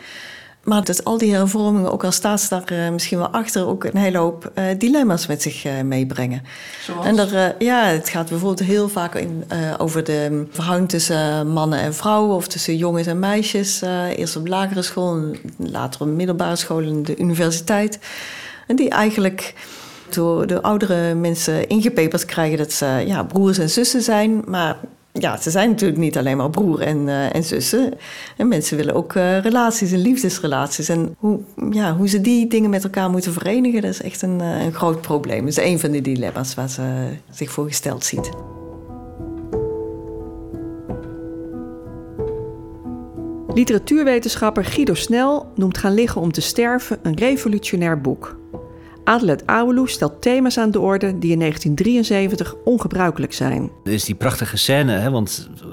Maar 0.70 0.84
dat 0.84 1.04
al 1.04 1.18
die 1.18 1.34
hervormingen, 1.34 1.92
ook 1.92 2.04
al 2.04 2.12
staat 2.12 2.42
ze 2.42 2.50
daar 2.50 2.72
uh, 2.72 2.90
misschien 2.90 3.18
wel 3.18 3.30
achter, 3.30 3.68
ook 3.68 3.84
een 3.84 3.98
hele 3.98 4.18
hoop 4.18 4.52
uh, 4.56 4.64
dilemma's 4.78 5.28
met 5.28 5.42
zich 5.42 5.66
uh, 5.66 5.82
meebrengen. 5.82 6.44
Zoals? 6.82 7.06
En 7.06 7.18
er, 7.18 7.56
ja, 7.60 7.84
het 7.84 8.10
gaat 8.10 8.30
bijvoorbeeld 8.30 8.68
heel 8.68 8.90
vaak 8.90 9.16
in, 9.16 9.44
over 9.78 10.04
de 10.04 10.48
verhouding 10.52 10.90
tussen 10.90 11.48
mannen 11.48 11.80
en 11.80 11.94
vrouwen 11.94 12.36
of 12.36 12.48
tussen 12.48 12.78
jongens 12.78 13.08
en 13.08 13.20
meisjes. 13.20 13.82
eerst 14.16 14.36
op 14.36 14.48
lagere 14.48 14.82
school, 14.82 15.36
later 15.58 16.02
op 16.02 16.08
middelbare 16.08 16.56
school 16.56 16.82
en 16.82 17.04
de 17.04 17.18
universiteit. 17.18 18.00
En 18.68 18.76
die 18.76 18.90
eigenlijk 18.90 19.54
door 20.10 20.48
de 20.48 20.62
oudere 20.62 21.14
mensen 21.14 21.68
ingepeperd 21.68 22.26
krijgen 22.26 22.58
dat 22.58 22.72
ze 22.72 23.04
ja, 23.06 23.24
broers 23.24 23.58
en 23.58 23.70
zussen 23.70 24.02
zijn. 24.02 24.42
Maar 24.46 24.78
ja, 25.20 25.38
ze 25.38 25.50
zijn 25.50 25.70
natuurlijk 25.70 26.00
niet 26.00 26.18
alleen 26.18 26.38
maar 26.38 26.50
broer 26.50 26.82
en, 26.82 26.98
uh, 27.08 27.36
en 27.36 27.44
zussen. 27.44 27.94
En 28.38 28.48
mensen 28.48 28.78
willen 28.78 28.94
ook 28.96 29.14
uh, 29.14 29.40
relaties 29.40 29.92
en 29.92 30.00
liefdesrelaties. 30.00 30.90
En 30.90 31.16
hoe, 31.18 31.40
ja, 31.70 31.96
hoe 31.96 32.08
ze 32.08 32.22
die 32.22 32.48
dingen 32.48 32.70
met 32.70 32.84
elkaar 32.84 33.10
moeten 33.10 33.34
verenigen, 33.34 33.82
dat 33.82 33.92
is 33.92 34.02
echt 34.02 34.22
een, 34.22 34.40
uh, 34.42 34.64
een 34.64 34.74
groot 34.74 35.02
probleem. 35.02 35.40
Dat 35.40 35.58
is 35.58 35.64
een 35.64 35.80
van 35.80 35.92
de 35.92 36.02
dilemma's 36.02 36.54
waar 36.54 36.70
ze 36.70 36.84
zich 37.32 37.52
voor 37.52 37.68
gesteld 37.68 38.04
ziet. 38.04 38.30
Literatuurwetenschapper 43.54 44.66
Guido 44.66 44.94
Snel 44.94 45.52
noemt 45.56 45.78
Gaan 45.78 45.94
liggen 45.94 46.22
om 46.22 46.32
te 46.32 46.42
sterven 46.42 47.00
een 47.02 47.18
revolutionair 47.18 48.02
boek. 48.02 48.38
Adelet 49.04 49.48
Aoulou 49.48 49.88
stelt 49.88 50.22
thema's 50.22 50.58
aan 50.58 50.72
de 50.72 50.80
orde 50.80 51.20
die 51.20 51.32
in 51.32 51.40
1973 51.40 52.56
ongebruikelijk 52.66 53.34
zijn. 53.34 53.72
Er 53.84 53.92
is 53.92 54.04
die 54.04 54.16
prachtige 54.16 54.58
scène, 54.58 54.92
hè, 54.92 55.10
want 55.10 55.50
eh, 55.62 55.68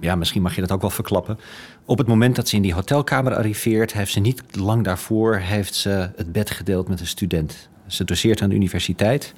ja, 0.00 0.14
misschien 0.14 0.42
mag 0.42 0.54
je 0.54 0.60
dat 0.60 0.72
ook 0.72 0.80
wel 0.80 0.90
verklappen. 0.90 1.38
Op 1.84 1.98
het 1.98 2.06
moment 2.06 2.36
dat 2.36 2.48
ze 2.48 2.56
in 2.56 2.62
die 2.62 2.74
hotelkamer 2.74 3.34
arriveert, 3.34 3.92
heeft 3.92 4.12
ze 4.12 4.20
niet 4.20 4.42
lang 4.50 4.84
daarvoor 4.84 5.36
heeft 5.36 5.74
ze 5.74 6.10
het 6.16 6.32
bed 6.32 6.50
gedeeld 6.50 6.88
met 6.88 7.00
een 7.00 7.06
student. 7.06 7.68
Ze 7.86 8.04
doseert 8.04 8.42
aan 8.42 8.48
de 8.48 8.54
universiteit. 8.54 9.34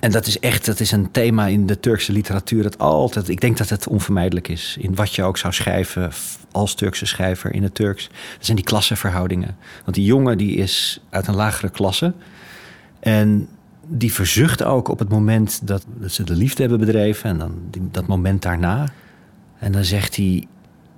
En 0.00 0.10
dat 0.10 0.26
is 0.26 0.38
echt 0.38 0.66
dat 0.66 0.80
is 0.80 0.92
een 0.92 1.10
thema 1.10 1.46
in 1.46 1.66
de 1.66 1.80
Turkse 1.80 2.12
literatuur 2.12 2.62
dat 2.62 2.78
altijd. 2.78 3.28
Ik 3.28 3.40
denk 3.40 3.56
dat 3.56 3.68
het 3.68 3.88
onvermijdelijk 3.88 4.48
is. 4.48 4.76
In 4.80 4.94
wat 4.94 5.14
je 5.14 5.22
ook 5.22 5.38
zou 5.38 5.52
schrijven 5.52 6.12
als 6.52 6.74
Turkse 6.74 7.06
schrijver 7.06 7.54
in 7.54 7.62
het 7.62 7.74
Turks. 7.74 8.08
Dat 8.08 8.44
zijn 8.44 8.56
die 8.56 8.66
klassenverhoudingen. 8.66 9.56
Want 9.84 9.96
die 9.96 10.04
jongen 10.04 10.38
die 10.38 10.56
is 10.56 11.00
uit 11.10 11.26
een 11.26 11.34
lagere 11.34 11.70
klasse. 11.70 12.12
En 13.04 13.48
die 13.86 14.12
verzucht 14.12 14.62
ook 14.62 14.88
op 14.88 14.98
het 14.98 15.08
moment 15.08 15.66
dat, 15.66 15.86
ze 16.06 16.24
de 16.24 16.36
liefde 16.36 16.60
hebben 16.60 16.80
bedreven. 16.80 17.30
En 17.30 17.38
dan 17.38 17.52
dat 17.90 18.06
moment 18.06 18.42
daarna. 18.42 18.88
En 19.58 19.72
dan 19.72 19.84
zegt 19.84 20.16
hij: 20.16 20.46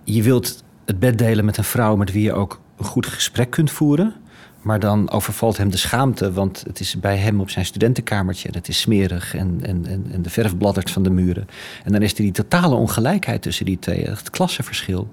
Je 0.05 0.23
wilt 0.23 0.65
het 0.85 0.99
bed 0.99 1.19
delen 1.19 1.45
met 1.45 1.57
een 1.57 1.65
vrouw 1.65 1.97
met 1.97 2.13
wie 2.13 2.23
je 2.23 2.33
ook 2.33 2.61
een 2.77 2.85
goed 2.85 3.07
gesprek 3.07 3.51
kunt 3.51 3.71
voeren. 3.71 4.15
Maar 4.63 4.81
dan 4.81 5.11
overvalt 5.11 5.57
hem 5.57 5.71
de 5.71 5.77
schaamte, 5.77 6.33
want 6.33 6.65
het 6.67 6.81
is 6.81 7.01
bij 7.01 7.17
hem 7.17 7.41
op 7.41 7.51
zijn 7.51 7.65
studentenkamertje. 7.65 8.49
Het 8.53 8.69
is 8.69 8.81
smerig 8.81 9.35
en, 9.35 9.59
en, 9.63 9.87
en, 9.87 10.07
en 10.13 10.23
de 10.23 10.31
verf 10.31 10.57
bladdert 10.57 10.91
van 10.91 11.03
de 11.03 11.11
muren. 11.11 11.47
En 11.85 11.93
dan 11.93 12.03
is 12.03 12.11
er 12.11 12.17
die 12.17 12.33
totale 12.33 12.75
ongelijkheid 12.75 13.43
tussen 13.43 13.65
die 13.65 13.79
twee, 13.79 14.05
het 14.05 14.31
klassenverschil. 14.31 15.09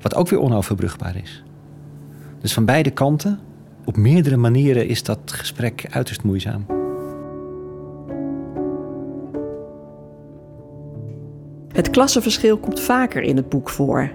Wat 0.00 0.14
ook 0.14 0.28
weer 0.28 0.40
onoverbrugbaar 0.40 1.16
is. 1.16 1.42
Dus 2.40 2.52
van 2.52 2.64
beide 2.64 2.90
kanten 2.90 3.40
op 3.86 3.96
meerdere 3.96 4.36
manieren 4.36 4.88
is 4.88 5.02
dat 5.02 5.18
gesprek 5.24 5.86
uiterst 5.90 6.22
moeizaam. 6.22 6.66
Het 11.72 11.90
klassenverschil 11.90 12.58
komt 12.58 12.80
vaker 12.80 13.22
in 13.22 13.36
het 13.36 13.48
boek 13.48 13.70
voor. 13.70 14.10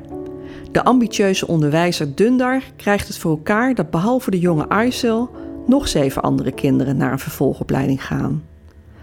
De 0.72 0.84
ambitieuze 0.84 1.48
onderwijzer 1.48 2.16
Dundar 2.16 2.62
krijgt 2.76 3.08
het 3.08 3.18
voor 3.18 3.32
elkaar 3.32 3.76
dat 3.76 3.90
behalve 3.90 4.32
de 4.32 4.40
jonge 4.40 4.70
Aysel 4.70 5.30
nog 5.68 5.88
zeven 5.88 6.22
andere 6.22 6.52
kinderen 6.52 6.98
naar 6.98 7.12
een 7.12 7.20
vervolgopleiding 7.20 8.06
gaan. 8.06 8.44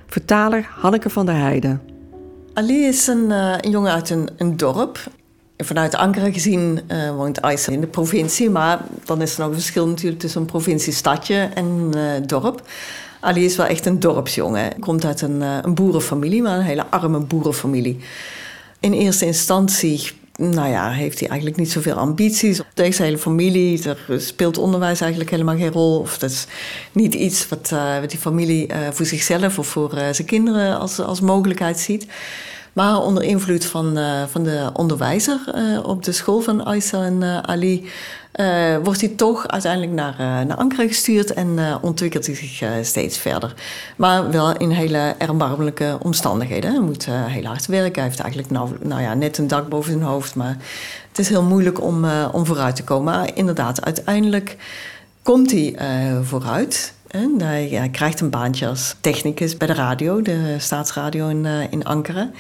Vertaler 0.07 0.69
Hanneke 0.71 1.11
van 1.11 1.27
der 1.27 1.35
Heijden. 1.35 1.81
Ali 2.53 2.87
is 2.87 3.07
een, 3.07 3.25
uh, 3.31 3.55
een 3.61 3.71
jongen 3.71 3.93
uit 3.93 4.11
een, 4.11 4.29
een 4.37 4.57
dorp 4.57 4.99
Vanuit 5.65 5.95
Ankara 5.95 6.31
gezien 6.31 6.81
uh, 6.93 7.11
woont 7.11 7.43
Aysel 7.43 7.73
in 7.73 7.81
de 7.81 7.87
provincie, 7.87 8.51
maar 8.51 8.81
dan 9.05 9.23
is 9.23 9.35
er 9.35 9.41
nog 9.41 9.49
een 9.49 9.55
verschil 9.55 9.87
natuurlijk 9.87 10.21
tussen 10.21 10.41
een 10.41 10.47
provinciestadje 10.47 11.49
en 11.55 11.65
een 11.65 11.93
uh, 11.97 12.27
dorp. 12.27 12.63
Ali 13.21 13.45
is 13.45 13.57
wel 13.57 13.67
echt 13.67 13.87
een 13.87 14.01
dorpsjongen. 14.01 14.79
Komt 14.79 15.05
uit 15.05 15.21
een, 15.21 15.41
uh, 15.41 15.59
een 15.63 15.75
boerenfamilie, 15.75 16.43
maar 16.43 16.59
een 16.59 16.65
hele 16.65 16.87
arme 16.87 17.19
boerenfamilie. 17.19 17.99
In 18.81 18.93
eerste 18.93 19.27
instantie 19.27 20.11
nou 20.37 20.69
ja, 20.69 20.91
heeft 20.91 21.19
hij 21.19 21.29
eigenlijk 21.29 21.61
niet 21.61 21.71
zoveel 21.71 21.97
ambities. 21.97 22.61
Deze 22.75 23.03
hele 23.03 23.19
familie, 23.19 23.83
er 23.89 24.21
speelt 24.21 24.59
onderwijs 24.59 25.01
eigenlijk 25.01 25.31
helemaal 25.31 25.57
geen 25.57 25.73
rol. 25.73 25.99
Of 25.99 26.19
dat 26.19 26.31
is 26.31 26.47
niet 26.93 27.15
iets 27.15 27.49
wat, 27.49 27.73
wat 28.01 28.11
die 28.11 28.19
familie 28.19 28.69
voor 28.93 29.07
zichzelf 29.07 29.59
of 29.59 29.67
voor 29.67 29.91
zijn 29.91 30.27
kinderen 30.27 30.79
als, 30.79 30.99
als 30.99 31.21
mogelijkheid 31.21 31.79
ziet. 31.79 32.07
Maar 32.79 33.03
onder 33.03 33.23
invloed 33.23 33.65
van, 33.65 33.99
uh, 33.99 34.23
van 34.27 34.43
de 34.43 34.71
onderwijzer 34.73 35.41
uh, 35.55 35.85
op 35.85 36.05
de 36.05 36.13
school 36.13 36.41
van 36.41 36.65
Aysel 36.65 37.03
en 37.03 37.21
uh, 37.23 37.39
Ali... 37.39 37.91
wordt 38.83 39.01
hij 39.01 39.09
toch 39.09 39.49
uiteindelijk 39.49 39.93
naar, 39.93 40.47
naar 40.47 40.57
Ankara 40.57 40.87
gestuurd... 40.87 41.33
en 41.33 41.59
ontwikkelt 41.81 42.27
hij 42.27 42.35
zich 42.35 42.63
steeds 42.83 43.19
verder. 43.19 43.55
Maar 43.97 44.31
wel 44.31 44.57
in 44.57 44.71
hele 44.71 45.15
erbarmelijke 45.19 45.99
omstandigheden. 46.03 46.71
Hij 46.71 46.81
moet 46.81 47.07
heel 47.11 47.45
hard 47.45 47.67
werken. 47.67 47.95
Hij 47.95 48.05
heeft 48.05 48.21
eigenlijk 48.21 48.53
nou, 48.53 48.71
nou 48.83 49.01
ja, 49.01 49.15
net 49.15 49.39
een 49.39 49.49
dak 49.49 49.69
boven 49.69 49.93
zijn 49.93 50.05
hoofd. 50.05 50.35
Maar 50.35 50.57
het 51.09 51.19
is 51.19 51.29
heel 51.29 51.43
moeilijk 51.43 51.83
om, 51.83 52.05
om 52.33 52.47
vooruit 52.47 52.77
te 52.77 52.85
komen. 52.85 53.15
Maar 53.15 53.31
inderdaad, 53.35 53.85
uiteindelijk 53.85 54.57
komt 55.23 55.51
hij 55.51 55.77
vooruit... 56.23 56.93
En 57.09 57.41
hij, 57.41 57.69
hij, 57.69 57.89
krijgt 57.89 58.21
een 58.21 58.31
baantje 58.31 58.67
als 58.67 58.95
technicus 59.01 59.57
bij 59.57 59.67
de 59.67 59.75
radio, 59.75 60.23
de 60.23 60.55
staatsradio 60.59 61.29
in, 61.29 61.45
uh, 61.45 61.73
in 61.73 61.85
Ankara. 61.85 62.31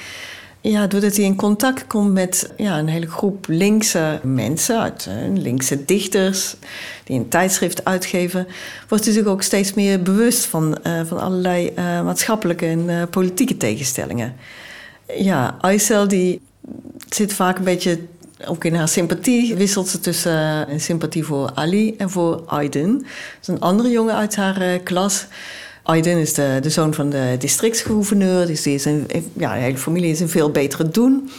Ja, 0.61 0.87
doordat 0.87 1.17
hij 1.17 1.25
in 1.25 1.37
contact 1.37 1.87
komt 1.87 2.13
met 2.13 2.53
ja, 2.57 2.79
een 2.79 2.89
hele 2.89 3.07
groep 3.07 3.47
linkse 3.49 4.21
mensen, 4.23 4.95
uh, 5.09 5.43
linkse 5.43 5.85
dichters, 5.85 6.57
die 7.05 7.19
een 7.19 7.29
tijdschrift 7.29 7.85
uitgeven, 7.85 8.47
wordt 8.89 9.05
hij 9.05 9.13
zich 9.13 9.25
ook 9.25 9.43
steeds 9.43 9.75
meer 9.75 10.03
bewust 10.03 10.45
van, 10.45 10.79
van 11.07 11.21
allerlei 11.21 11.73
maatschappelijke 12.05 12.67
en 12.67 13.09
politieke 13.09 13.57
tegenstellingen. 13.57 14.35
Ja, 15.17 15.57
Aysel 15.61 16.09
die 16.09 16.41
zit 17.09 17.33
vaak 17.33 17.59
een 17.59 17.65
beetje 17.65 17.99
ook 18.47 18.65
in 18.65 18.75
haar 18.75 18.89
sympathie 18.89 19.55
wisselt 19.55 19.89
ze 19.89 20.01
tussen 20.01 20.33
uh, 20.33 20.73
een 20.73 20.81
sympathie 20.81 21.25
voor 21.25 21.51
Ali 21.55 21.95
en 21.97 22.11
voor 22.11 22.43
Aydin. 22.47 22.93
Dat 22.99 23.07
is 23.41 23.49
een 23.49 23.61
andere 23.61 23.91
jongen 23.91 24.15
uit 24.15 24.37
haar 24.37 24.63
uh, 24.63 24.83
klas. 24.83 25.27
Aydin 25.83 26.19
is 26.19 26.35
de, 26.35 26.61
zoon 26.67 26.95
van 26.95 27.11
de 27.11 27.37
districtsgouverneur. 27.39 28.47
Dus 28.47 28.63
die 28.63 28.75
is 28.75 28.85
een, 28.85 29.07
ja, 29.33 29.55
de 29.55 29.61
hele 29.61 29.79
familie 29.79 30.11
is 30.11 30.21
een 30.21 30.29
veel 30.29 30.51
betere 30.51 30.89
doen. 30.89 31.31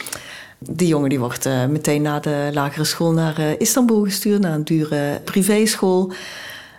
Die 0.58 0.88
jongen 0.88 1.08
die 1.08 1.18
wordt 1.18 1.48
meteen 1.68 2.02
na 2.02 2.20
de 2.20 2.50
lagere 2.52 2.84
school 2.84 3.12
naar 3.12 3.54
Istanbul 3.58 4.04
gestuurd, 4.04 4.40
naar 4.40 4.54
een 4.54 4.64
dure 4.64 5.20
privéschool. 5.24 6.12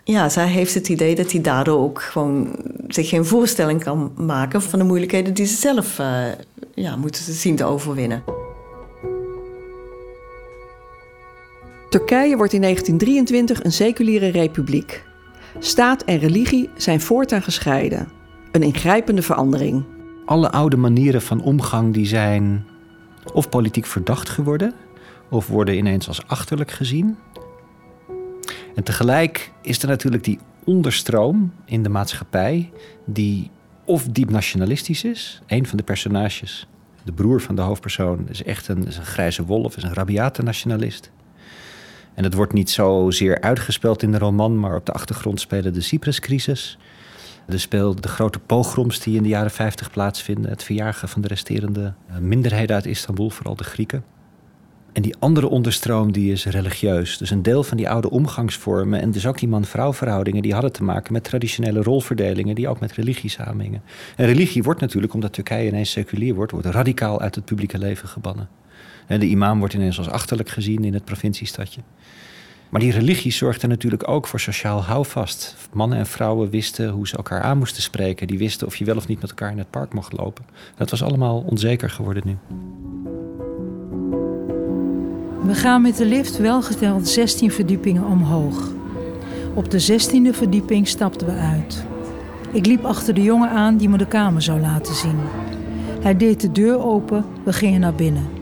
Ja, 0.04 0.30
zij 0.30 0.48
heeft 0.48 0.74
het 0.74 0.90
idee 0.90 1.16
dat 1.16 1.32
hij 1.32 1.42
daardoor 1.42 1.80
ook 1.80 2.02
gewoon 2.02 2.56
zich 2.88 3.10
geen 3.10 3.26
voorstelling 3.26 3.84
kan 3.84 4.12
maken 4.18 4.62
van 4.62 4.80
de 4.80 4.86
moeilijkheden 4.86 5.34
die 5.34 5.46
ze 5.46 5.56
zelf 5.56 5.98
ja, 6.76 6.96
moeten 6.96 7.34
zien 7.34 7.56
te 7.56 7.64
overwinnen. 7.64 8.41
Turkije 11.92 12.38
wordt 12.38 12.54
in 12.54 12.62
1923 12.62 13.64
een 13.64 13.72
seculiere 13.72 14.28
republiek. 14.28 15.04
Staat 15.60 16.04
en 16.04 16.18
religie 16.18 16.70
zijn 16.76 17.02
voortaan 17.02 17.42
gescheiden. 17.42 18.08
Een 18.52 18.64
ingrijpende 18.64 19.22
verandering. 19.22 19.84
Alle 20.26 20.52
oude 20.52 20.78
manieren 20.78 21.22
van 21.22 21.42
omgang 21.42 21.94
die 21.94 22.06
zijn 22.06 22.66
of 23.34 23.50
politiek 23.50 23.86
verdacht 23.86 24.30
geworden, 24.30 24.74
of 25.30 25.48
worden 25.48 25.78
ineens 25.78 26.08
als 26.08 26.28
achterlijk 26.28 26.72
gezien. 26.72 27.18
En 28.76 28.84
tegelijk 28.84 29.52
is 29.62 29.82
er 29.82 29.88
natuurlijk 29.88 30.24
die 30.24 30.40
onderstroom 30.64 31.54
in 31.66 31.84
de 31.84 31.90
maatschappij 31.90 32.72
die 33.06 33.50
of 33.86 34.04
diep 34.04 34.30
nationalistisch 34.30 35.04
is. 35.04 35.42
Een 35.48 35.68
van 35.68 35.78
de 35.78 35.84
personages, 35.84 36.68
de 37.04 37.12
broer 37.12 37.42
van 37.42 37.56
de 37.56 37.62
hoofdpersoon, 37.62 38.26
is 38.30 38.44
echt 38.44 38.68
een, 38.68 38.88
is 38.88 38.98
een 38.98 39.06
grijze 39.06 39.46
wolf, 39.46 39.78
is 39.78 39.84
een 39.84 39.94
rabiate 39.94 40.44
nationalist. 40.44 41.12
En 42.14 42.24
het 42.24 42.34
wordt 42.34 42.54
niet 42.54 42.70
zozeer 42.70 43.42
uitgespeeld 43.42 44.04
in 44.04 44.12
de 44.12 44.18
roman, 44.18 44.60
maar 44.60 44.76
op 44.76 44.86
de 44.86 44.92
achtergrond 44.92 45.40
spelen 45.40 45.74
de 45.74 45.82
Cypruscrisis. 45.82 46.78
Er 47.48 47.60
speelt 47.60 48.04
de 48.04 48.08
grote 48.08 48.40
pogroms 48.40 49.00
die 49.00 49.16
in 49.16 49.24
de 49.24 49.30
jaren 49.30 49.52
50 49.52 49.92
plaatsvinden. 49.92 50.50
Het 50.50 50.64
verjagen 50.64 51.10
van 51.10 51.22
de 51.22 51.28
resterende 51.28 51.94
eh, 52.08 52.18
minderheden 52.18 52.76
uit 52.76 52.86
Istanbul, 52.86 53.30
vooral 53.30 53.56
de 53.56 53.64
Grieken. 53.64 54.04
En 54.94 55.02
die 55.02 55.16
andere 55.20 55.50
onderstroom 55.50 56.12
die 56.12 56.32
is 56.32 56.46
religieus. 56.46 57.18
Dus 57.18 57.30
een 57.30 57.42
deel 57.42 57.64
van 57.64 57.78
die 57.78 57.90
oude 57.90 58.10
omgangsvormen 58.10 59.02
en 59.02 59.12
dus 59.12 59.26
ook 59.26 59.40
die 59.40 59.48
man-vrouw 59.48 59.94
verhoudingen... 59.94 60.42
die 60.42 60.54
hadden 60.54 60.72
te 60.72 60.84
maken 60.84 61.14
met 61.14 61.24
traditionele 61.24 61.82
rolverdelingen 61.82 62.56
die 62.56 62.68
ook 62.68 62.80
met 62.80 62.92
religie 62.92 63.30
samenhingen. 63.30 63.82
En 64.16 64.26
religie 64.26 64.64
wordt 64.64 64.80
natuurlijk, 64.80 65.14
omdat 65.14 65.34
Turkije 65.34 65.68
ineens 65.68 65.92
seculier 65.92 66.36
wordt... 66.36 66.52
wordt 66.52 66.68
radicaal 66.68 67.22
uit 67.22 67.36
het 67.36 67.46
publieke 67.46 67.78
leven 67.78 68.08
gebannen. 68.08 68.50
De 69.08 69.26
imam 69.26 69.60
wordt 69.60 69.74
ineens 69.74 69.98
als 69.98 70.10
achterlijk 70.10 70.50
gezien 70.50 70.84
in 70.84 70.94
het 70.94 71.06
provinciestadje. 71.06 71.82
Maar 72.72 72.82
die 72.82 72.92
religie 72.92 73.32
zorgde 73.32 73.68
natuurlijk 73.68 74.08
ook 74.08 74.28
voor 74.28 74.40
sociaal 74.40 74.84
houvast. 74.84 75.56
Mannen 75.74 75.98
en 75.98 76.06
vrouwen 76.06 76.50
wisten 76.50 76.90
hoe 76.90 77.08
ze 77.08 77.18
elkaar 77.18 77.42
aan 77.42 77.58
moesten 77.58 77.84
spreken. 77.84 78.28
Die 78.28 78.38
wisten 78.38 78.68
of 78.68 78.76
je 78.76 78.86
wel 78.86 78.96
of 78.96 79.08
niet 79.08 79.22
met 79.22 79.30
elkaar 79.30 79.52
in 79.52 79.58
het 79.58 79.70
park 79.70 79.94
mocht 79.94 80.14
lopen. 80.14 80.46
Dat 80.76 80.90
was 80.90 81.04
allemaal 81.04 81.44
onzeker 81.48 81.90
geworden 81.90 82.24
nu. 82.26 82.38
We 85.44 85.56
gaan 85.56 85.82
met 85.82 85.98
de 85.98 86.06
lift 86.06 86.38
welgeteld 86.38 87.08
16 87.08 87.52
verdiepingen 87.52 88.06
omhoog. 88.06 88.72
Op 89.54 89.72
de 89.72 89.82
16e 89.82 90.36
verdieping 90.36 90.88
stapten 90.88 91.28
we 91.28 91.34
uit. 91.34 91.86
Ik 92.52 92.66
liep 92.66 92.86
achter 92.86 93.14
de 93.14 93.22
jongen 93.22 93.50
aan 93.50 93.78
die 93.78 93.90
me 93.90 93.98
de 93.98 94.08
kamer 94.08 94.42
zou 94.42 94.60
laten 94.60 94.96
zien. 94.96 95.20
Hij 96.02 96.18
deed 96.18 96.42
de 96.42 96.52
deur 96.52 96.84
open, 96.84 97.26
we 97.44 97.54
gingen 97.54 97.80
naar 97.80 97.96
binnen. 97.96 98.41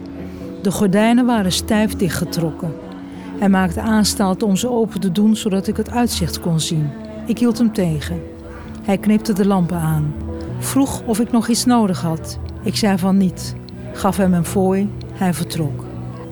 De 0.62 0.70
gordijnen 0.70 1.26
waren 1.26 1.52
stijf 1.52 1.94
dichtgetrokken. 1.94 2.72
Hij 3.38 3.48
maakte 3.48 3.80
aanstalten 3.80 4.46
om 4.46 4.56
ze 4.56 4.70
open 4.70 5.00
te 5.00 5.12
doen 5.12 5.36
zodat 5.36 5.66
ik 5.66 5.76
het 5.76 5.90
uitzicht 5.90 6.40
kon 6.40 6.60
zien. 6.60 6.90
Ik 7.26 7.38
hield 7.38 7.58
hem 7.58 7.72
tegen. 7.72 8.22
Hij 8.82 8.98
knipte 8.98 9.32
de 9.32 9.46
lampen 9.46 9.78
aan. 9.78 10.14
Vroeg 10.58 11.02
of 11.06 11.20
ik 11.20 11.32
nog 11.32 11.48
iets 11.48 11.64
nodig 11.64 12.00
had. 12.00 12.38
Ik 12.62 12.76
zei 12.76 12.98
van 12.98 13.16
niet. 13.16 13.54
Gaf 13.92 14.16
hem 14.16 14.34
een 14.34 14.44
fooi. 14.44 14.90
Hij 15.12 15.34
vertrok. 15.34 15.84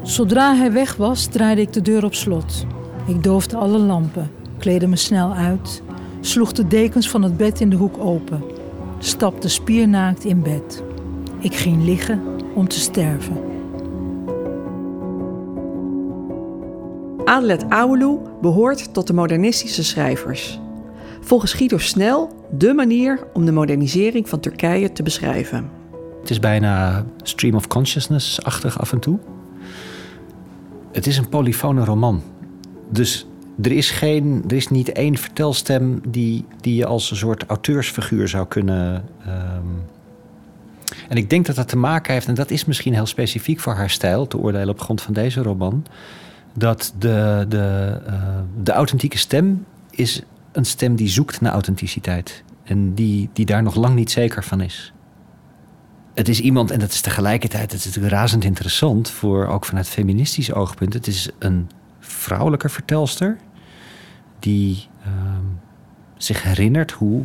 Zodra 0.02 0.54
hij 0.54 0.72
weg 0.72 0.96
was, 0.96 1.26
draaide 1.26 1.60
ik 1.60 1.72
de 1.72 1.82
deur 1.82 2.04
op 2.04 2.14
slot. 2.14 2.66
Ik 3.06 3.22
doofde 3.22 3.56
alle 3.56 3.78
lampen, 3.78 4.30
kleedde 4.58 4.86
me 4.86 4.96
snel 4.96 5.32
uit, 5.32 5.82
sloeg 6.20 6.52
de 6.52 6.66
dekens 6.66 7.10
van 7.10 7.22
het 7.22 7.36
bed 7.36 7.60
in 7.60 7.70
de 7.70 7.76
hoek 7.76 7.98
open, 7.98 8.42
stapte 8.98 9.48
spiernaakt 9.48 10.24
in 10.24 10.42
bed. 10.42 10.82
Ik 11.38 11.54
ging 11.54 11.84
liggen 11.84 12.22
om 12.54 12.68
te 12.68 12.78
sterven. 12.78 13.47
Adelet 17.28 17.68
Aoulou 17.68 18.20
behoort 18.40 18.94
tot 18.94 19.06
de 19.06 19.12
modernistische 19.12 19.84
schrijvers. 19.84 20.60
Volgens 21.20 21.52
Guido 21.52 21.78
Snel 21.78 22.46
de 22.50 22.74
manier 22.74 23.26
om 23.32 23.44
de 23.44 23.52
modernisering 23.52 24.28
van 24.28 24.40
Turkije 24.40 24.92
te 24.92 25.02
beschrijven. 25.02 25.70
Het 26.20 26.30
is 26.30 26.38
bijna 26.38 27.04
stream 27.22 27.54
of 27.54 27.66
consciousness-achtig 27.66 28.80
af 28.80 28.92
en 28.92 28.98
toe. 28.98 29.18
Het 30.92 31.06
is 31.06 31.16
een 31.16 31.28
polyfone 31.28 31.84
roman. 31.84 32.22
Dus 32.90 33.26
er 33.62 33.72
is, 33.72 33.90
geen, 33.90 34.44
er 34.46 34.56
is 34.56 34.68
niet 34.68 34.92
één 34.92 35.16
vertelstem 35.16 36.00
die, 36.08 36.44
die 36.60 36.74
je 36.74 36.86
als 36.86 37.10
een 37.10 37.16
soort 37.16 37.44
auteursfiguur 37.46 38.28
zou 38.28 38.46
kunnen. 38.46 39.04
ehm, 39.26 39.66
En 41.08 41.16
ik 41.16 41.30
denk 41.30 41.46
dat 41.46 41.56
dat 41.56 41.68
te 41.68 41.76
maken 41.76 42.12
heeft, 42.12 42.26
en 42.26 42.34
dat 42.34 42.50
is 42.50 42.64
misschien 42.64 42.94
heel 42.94 43.06
specifiek 43.06 43.60
voor 43.60 43.72
haar 43.74 43.90
stijl, 43.90 44.26
te 44.26 44.38
oordelen 44.38 44.68
op 44.68 44.80
grond 44.80 45.02
van 45.02 45.14
deze 45.14 45.42
roman. 45.42 45.84
Dat 46.52 46.94
de, 46.98 47.46
de, 47.48 48.00
eh, 48.06 48.14
de 48.62 48.72
authentieke 48.72 49.18
stem 49.18 49.64
is 49.90 50.22
een 50.52 50.64
stem 50.64 50.96
die 50.96 51.08
zoekt 51.08 51.40
naar 51.40 51.52
authenticiteit. 51.52 52.42
En 52.64 52.94
die, 52.94 53.30
die 53.32 53.46
daar 53.46 53.62
nog 53.62 53.74
lang 53.74 53.94
niet 53.94 54.10
zeker 54.10 54.44
van 54.44 54.60
is 54.60 54.92
het 56.18 56.28
is 56.28 56.40
iemand, 56.40 56.70
en 56.70 56.78
dat 56.78 56.90
is 56.90 57.00
tegelijkertijd 57.00 57.72
het 57.72 57.80
is 57.80 57.86
natuurlijk 57.86 58.14
razend 58.14 58.44
interessant, 58.44 59.10
voor 59.10 59.46
ook 59.46 59.64
vanuit 59.64 59.88
feministisch 59.88 60.52
oogpunt. 60.52 60.94
Het 60.94 61.06
is 61.06 61.28
een 61.38 61.70
vrouwelijke 62.00 62.68
vertelster 62.68 63.36
die 64.38 64.86
ehm, 65.04 65.44
zich 66.16 66.42
herinnert 66.42 66.90
hoe 66.90 67.24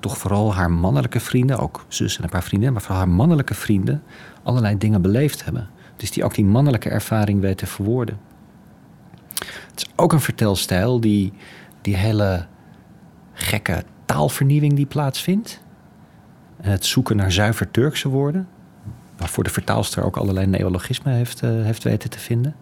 toch 0.00 0.18
vooral 0.18 0.54
haar 0.54 0.70
mannelijke 0.70 1.20
vrienden, 1.20 1.58
ook 1.58 1.84
zus 1.88 2.16
en 2.16 2.24
een 2.24 2.30
paar 2.30 2.42
vrienden, 2.42 2.72
maar 2.72 2.82
vooral 2.82 2.98
haar 2.98 3.08
mannelijke 3.08 3.54
vrienden, 3.54 4.02
allerlei 4.42 4.78
dingen 4.78 5.02
beleefd 5.02 5.44
hebben. 5.44 5.68
Dus 5.96 6.10
die 6.10 6.24
ook 6.24 6.34
die 6.34 6.44
mannelijke 6.44 6.88
ervaring 6.88 7.40
weet 7.40 7.58
te 7.58 7.66
verwoorden. 7.66 8.18
Het 9.70 9.80
is 9.80 9.86
ook 9.96 10.12
een 10.12 10.20
vertelstijl 10.20 11.00
die 11.00 11.32
die 11.80 11.96
hele 11.96 12.46
gekke 13.32 13.84
taalvernieuwing 14.04 14.74
die 14.74 14.86
plaatsvindt. 14.86 15.62
En 16.60 16.70
het 16.70 16.86
zoeken 16.86 17.16
naar 17.16 17.32
zuiver 17.32 17.70
Turkse 17.70 18.08
woorden. 18.08 18.48
Waarvoor 19.16 19.44
de 19.44 19.50
vertaalster 19.50 20.04
ook 20.04 20.16
allerlei 20.16 20.46
neologismen 20.46 21.14
heeft, 21.14 21.42
eh, 21.42 21.50
heeft 21.50 21.82
weten 21.82 22.10
te 22.10 22.18
vinden. 22.18 22.54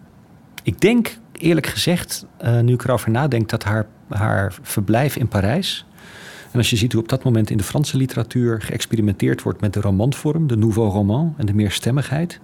Ik 0.63 0.81
denk 0.81 1.17
eerlijk 1.31 1.67
gezegd, 1.67 2.25
eh, 2.37 2.59
nu 2.59 2.73
ik 2.73 2.83
erover 2.83 3.11
nadenk, 3.11 3.49
dat 3.49 3.63
haar, 3.63 3.85
haar 4.09 4.57
verblijf 4.61 5.15
in 5.15 5.27
Parijs. 5.27 5.85
En 6.51 6.57
als 6.57 6.69
je 6.69 6.75
ziet 6.75 6.91
hoe 6.91 7.01
op 7.01 7.09
dat 7.09 7.23
moment 7.23 7.49
in 7.49 7.57
de 7.57 7.63
Franse 7.63 7.97
literatuur 7.97 8.61
geëxperimenteerd 8.61 9.41
wordt 9.41 9.61
met 9.61 9.73
de 9.73 9.81
romanvorm, 9.81 10.47
de 10.47 10.57
nouveau 10.57 10.89
roman 10.89 11.33
en 11.37 11.45
de 11.45 11.53
meerstemmigheid. 11.53 12.39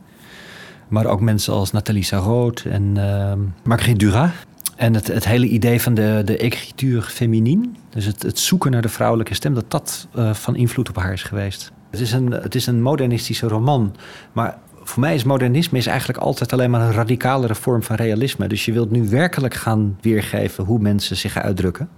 Maar 0.88 1.06
ook 1.06 1.22
mensen 1.22 1.54
als 1.54 1.72
Nathalie 1.72 2.04
Sarraute 2.04 2.70
en 2.70 2.96
uh, 2.96 3.34
Marguerite 3.64 4.06
Duras. 4.06 4.32
En 4.76 4.94
het, 4.94 5.08
het 5.08 5.26
hele 5.26 5.48
idee 5.48 5.82
van 5.82 5.94
de, 5.94 6.22
de 6.26 6.38
écriture 6.38 7.02
féminine, 7.02 7.70
dus 7.90 8.06
het, 8.06 8.24
het 8.24 8.40
zoeken 8.40 8.72
naar 8.72 8.82
de 8.82 8.90
vrouwelijke 8.90 9.34
stem, 9.34 9.54
dat 9.54 9.72
dat 9.72 10.08
uh, 10.16 10.34
van 10.34 10.56
invloed 10.56 10.90
op 10.90 10.96
haar 10.96 11.14
is 11.14 11.24
geweest. 11.24 11.72
Het 11.90 12.00
is, 12.00 12.12
een, 12.12 12.32
het 12.32 12.56
is 12.56 12.68
een 12.68 12.82
modernistische 12.82 13.48
roman, 13.48 13.96
maar 14.32 14.58
voor 14.84 15.00
mij 15.00 15.16
is 15.16 15.24
modernisme 15.24 15.78
is 15.78 15.88
eigenlijk 15.88 16.20
altijd 16.20 16.54
alleen 16.54 16.70
maar 16.70 16.82
een 16.82 16.92
radicalere 16.92 17.56
vorm 17.56 17.84
van 17.84 17.96
realisme. 17.96 18.48
Dus 18.48 18.66
je 18.66 18.74
wilt 18.74 18.92
nu 18.92 19.10
werkelijk 19.10 19.54
gaan 19.54 19.98
weergeven 20.02 20.64
hoe 20.64 20.80
mensen 20.80 21.18
zich 21.18 21.38
uitdrukken. 21.38 21.90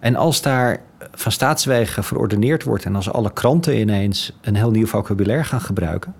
En 0.00 0.16
als 0.16 0.42
daar 0.42 0.80
van 1.12 1.32
staatswegen 1.32 2.04
verordeneerd 2.04 2.62
wordt 2.62 2.84
en 2.84 2.96
als 2.96 3.10
alle 3.10 3.32
kranten 3.32 3.80
ineens 3.80 4.32
een 4.40 4.56
heel 4.56 4.70
nieuw 4.70 4.86
vocabulaire 4.86 5.44
gaan 5.44 5.60
gebruiken, 5.60 6.14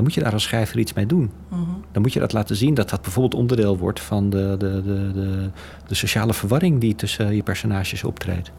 dan 0.00 0.08
moet 0.08 0.18
je 0.18 0.24
daar 0.24 0.32
als 0.32 0.42
schrijver 0.42 0.78
iets 0.78 0.92
mee 0.92 1.06
doen. 1.06 1.30
Mm-hmm. 1.48 1.84
Dan 1.92 2.02
moet 2.02 2.12
je 2.12 2.20
dat 2.20 2.32
laten 2.32 2.56
zien 2.56 2.74
dat 2.74 2.90
dat 2.90 3.02
bijvoorbeeld 3.02 3.40
onderdeel 3.40 3.78
wordt 3.78 4.00
van 4.00 4.30
de, 4.30 4.54
de, 4.58 4.82
de, 4.82 5.12
de, 5.12 5.50
de 5.86 5.94
sociale 5.94 6.34
verwarring 6.34 6.80
die 6.80 6.94
tussen 6.94 7.34
je 7.34 7.42
personages 7.42 8.04
optreedt. 8.04 8.50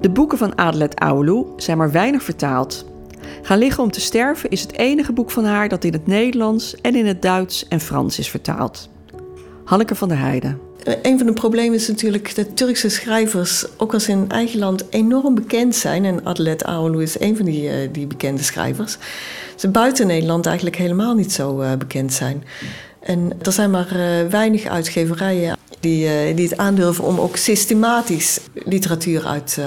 De 0.00 0.10
boeken 0.12 0.38
van 0.38 0.58
Adelet 0.58 1.00
Aoulou 1.00 1.46
zijn 1.56 1.78
maar 1.78 1.90
weinig 1.90 2.22
vertaald. 2.22 2.86
Gaan 3.42 3.58
liggen 3.58 3.82
om 3.82 3.90
te 3.90 4.00
sterven 4.00 4.50
is 4.50 4.60
het 4.60 4.72
enige 4.72 5.12
boek 5.12 5.30
van 5.30 5.44
haar 5.44 5.68
dat 5.68 5.84
in 5.84 5.92
het 5.92 6.06
Nederlands 6.06 6.80
en 6.80 6.96
in 6.96 7.06
het 7.06 7.22
Duits 7.22 7.68
en 7.68 7.80
Frans 7.80 8.18
is 8.18 8.30
vertaald. 8.30 8.90
Hanneke 9.64 9.94
van 9.94 10.08
der 10.08 10.18
Heijden. 10.18 10.58
Een 11.02 11.18
van 11.18 11.26
de 11.26 11.32
problemen 11.32 11.74
is 11.74 11.88
natuurlijk 11.88 12.34
dat 12.34 12.56
Turkse 12.56 12.88
schrijvers, 12.88 13.64
ook 13.76 13.94
als 13.94 14.08
in 14.08 14.24
eigen 14.28 14.58
land, 14.58 14.84
enorm 14.90 15.34
bekend 15.34 15.76
zijn. 15.76 16.04
En 16.04 16.26
Adelet 16.26 16.64
Aoulou 16.64 17.02
is 17.02 17.20
een 17.20 17.36
van 17.36 17.44
die, 17.44 17.62
uh, 17.62 17.88
die 17.92 18.06
bekende 18.06 18.42
schrijvers. 18.42 18.96
Ze 19.56 19.68
buiten 19.68 20.06
Nederland 20.06 20.46
eigenlijk 20.46 20.76
helemaal 20.76 21.14
niet 21.14 21.32
zo 21.32 21.60
uh, 21.60 21.72
bekend 21.72 22.12
zijn. 22.12 22.44
En 23.00 23.32
er 23.42 23.52
zijn 23.52 23.70
maar 23.70 23.96
uh, 23.96 24.28
weinig 24.30 24.64
uitgeverijen 24.64 25.56
die, 25.80 26.34
die 26.34 26.48
het 26.48 26.56
aandurven 26.56 27.04
om 27.04 27.18
ook 27.18 27.36
systematisch 27.36 28.40
literatuur 28.52 29.26
uit, 29.26 29.58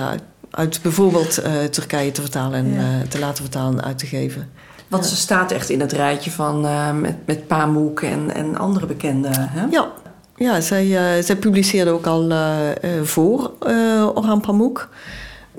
uit 0.50 0.80
bijvoorbeeld 0.82 1.42
Turkije 1.70 2.12
te 2.12 2.22
vertalen 2.22 2.58
en 2.60 2.74
ja. 2.74 3.08
te 3.10 3.20
laten 3.20 3.44
vertalen 3.44 3.80
en 3.80 3.86
uit 3.86 3.98
te 3.98 4.06
geven. 4.06 4.50
Want 4.88 5.04
ja. 5.04 5.10
ze 5.10 5.16
staat 5.16 5.52
echt 5.52 5.70
in 5.70 5.80
het 5.80 5.92
rijtje 5.92 6.32
van 6.32 6.62
met, 7.02 7.16
met 7.26 7.48
Pamuk 7.48 8.00
en, 8.00 8.34
en 8.34 8.58
andere 8.58 8.86
bekende. 8.86 9.30
Hè? 9.32 9.66
Ja, 9.70 9.92
ja, 10.36 10.62
zij, 10.62 10.86
uh, 10.86 11.24
zij 11.24 11.36
publiceerde 11.36 11.92
ook 11.92 12.06
al 12.06 12.32
uh, 12.32 12.58
uh, 12.84 13.02
voor 13.04 13.52
Orhan 14.16 14.42
Pamuk. 14.42 14.88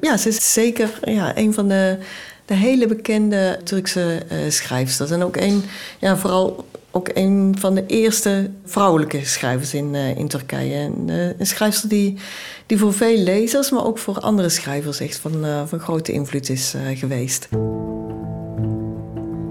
Ja, 0.01 0.17
ze 0.17 0.29
is 0.29 0.53
zeker 0.53 0.99
ja, 1.03 1.37
een 1.37 1.55
van 1.55 1.69
de, 1.69 1.99
de 2.45 2.55
hele 2.55 2.87
bekende 2.87 3.59
Turkse 3.65 4.23
schrijfsters. 4.49 5.11
En 5.11 5.23
ook 5.23 5.37
een, 5.37 5.63
ja, 5.99 6.17
vooral 6.17 6.65
ook 6.91 7.11
een 7.15 7.57
van 7.59 7.75
de 7.75 7.87
eerste 7.87 8.51
vrouwelijke 8.65 9.25
schrijvers 9.25 9.75
in, 9.75 9.95
in 9.95 10.29
Turkije. 10.29 10.75
En, 10.75 11.09
een 11.39 11.47
schrijfster 11.47 11.89
die, 11.89 12.19
die 12.67 12.79
voor 12.79 12.93
veel 12.93 13.19
lezers, 13.19 13.71
maar 13.71 13.85
ook 13.85 13.99
voor 13.99 14.21
andere 14.21 14.49
schrijvers 14.49 15.01
echt 15.01 15.17
van, 15.17 15.45
van 15.67 15.79
grote 15.79 16.13
invloed 16.13 16.49
is 16.49 16.75
geweest. 16.95 17.49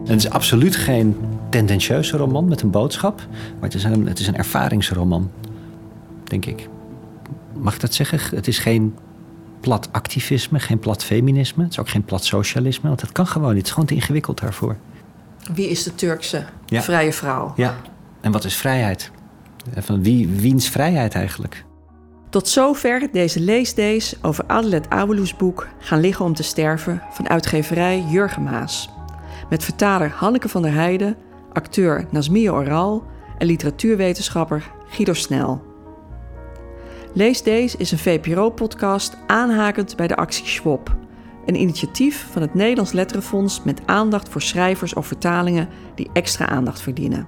Het 0.05 0.15
is 0.17 0.29
absoluut 0.29 0.75
geen 0.75 1.17
tendentieuze 1.49 2.17
roman 2.17 2.47
met 2.47 2.61
een 2.61 2.69
boodschap. 2.69 3.17
Maar 3.29 3.69
het 3.69 3.73
is 3.73 3.83
een, 3.83 4.07
het 4.07 4.19
is 4.19 4.27
een 4.27 4.35
ervaringsroman, 4.35 5.31
denk 6.23 6.45
ik. 6.45 6.69
Mag 7.53 7.73
ik 7.73 7.81
dat 7.81 7.93
zeggen? 7.93 8.19
Het 8.35 8.47
is 8.47 8.59
geen 8.59 8.95
plat 9.59 9.89
activisme, 9.91 10.59
geen 10.59 10.79
plat 10.79 11.03
feminisme. 11.03 11.63
Het 11.63 11.71
is 11.71 11.79
ook 11.79 11.89
geen 11.89 12.03
plat 12.03 12.25
socialisme, 12.25 12.87
want 12.87 13.01
dat 13.01 13.11
kan 13.11 13.27
gewoon 13.27 13.47
niet. 13.47 13.57
Het 13.57 13.65
is 13.65 13.71
gewoon 13.71 13.87
te 13.87 13.95
ingewikkeld 13.95 14.39
daarvoor. 14.39 14.77
Wie 15.53 15.69
is 15.69 15.83
de 15.83 15.95
Turkse 15.95 16.45
ja. 16.65 16.81
vrije 16.81 17.13
vrouw? 17.13 17.53
Ja, 17.55 17.75
en 18.21 18.31
wat 18.31 18.43
is 18.43 18.55
vrijheid? 18.55 19.11
Van 19.75 20.03
wie, 20.03 20.27
wiens 20.27 20.69
vrijheid 20.69 21.13
eigenlijk? 21.13 21.65
Tot 22.29 22.47
zover 22.47 23.07
deze 23.11 23.39
leesdays 23.39 24.15
over 24.21 24.43
Adelet 24.47 24.89
Aoulou's 24.89 25.35
boek 25.35 25.67
Gaan 25.79 25.99
liggen 25.99 26.25
om 26.25 26.33
te 26.33 26.43
sterven 26.43 27.01
van 27.11 27.29
uitgeverij 27.29 28.05
Jurgen 28.09 28.43
Maas. 28.43 28.89
Met 29.49 29.63
vertaler 29.63 30.09
Hanneke 30.09 30.49
van 30.49 30.61
der 30.61 30.73
Heijden 30.73 31.17
acteur 31.53 32.05
Nazmia 32.09 32.51
Oral 32.51 33.03
en 33.37 33.47
literatuurwetenschapper 33.47 34.71
Guido 34.87 35.13
Snel. 35.13 35.63
Lees 37.13 37.43
Deze 37.43 37.77
is 37.77 37.91
een 37.91 37.97
VPRO-podcast 37.97 39.17
aanhakend 39.27 39.95
bij 39.95 40.07
de 40.07 40.15
actie 40.15 40.45
Schwab, 40.45 40.95
een 41.45 41.59
initiatief 41.59 42.27
van 42.31 42.41
het 42.41 42.53
Nederlands 42.53 42.91
Letterenfonds 42.91 43.63
met 43.63 43.81
aandacht 43.85 44.29
voor 44.29 44.41
schrijvers 44.41 44.93
of 44.93 45.07
vertalingen 45.07 45.69
die 45.95 46.09
extra 46.13 46.47
aandacht 46.47 46.81
verdienen. 46.81 47.27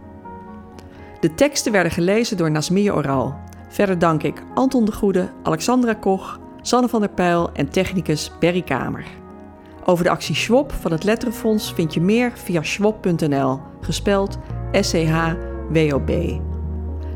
De 1.19 1.33
teksten 1.33 1.71
werden 1.71 1.91
gelezen 1.91 2.37
door 2.37 2.51
Nasmia 2.51 2.93
Oral. 2.93 3.35
Verder 3.69 3.99
dank 3.99 4.23
ik 4.23 4.43
Anton 4.53 4.85
de 4.85 4.91
Goede, 4.91 5.29
Alexandra 5.43 5.93
Koch, 5.93 6.39
Sanne 6.61 6.89
van 6.89 6.99
der 6.99 7.09
Pijl 7.09 7.51
en 7.53 7.69
technicus 7.69 8.31
Berry 8.39 8.61
Kamer. 8.61 9.05
Over 9.89 10.03
de 10.03 10.09
actie 10.09 10.35
Schwab 10.35 10.71
van 10.71 10.91
het 10.91 11.03
Letterenfonds 11.03 11.73
vind 11.73 11.93
je 11.93 12.01
meer 12.01 12.31
via 12.35 12.63
schwab.nl, 12.63 13.59
gespeld 13.81 14.37
S-C-H-W-O-B. 14.71 16.11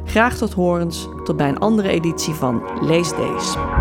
Graag 0.05 0.37
tot 0.37 0.53
horens, 0.53 1.07
tot 1.23 1.37
bij 1.37 1.49
een 1.49 1.59
andere 1.59 1.89
editie 1.89 2.33
van 2.33 2.63
Lees 2.81 3.09
Deze. 3.09 3.80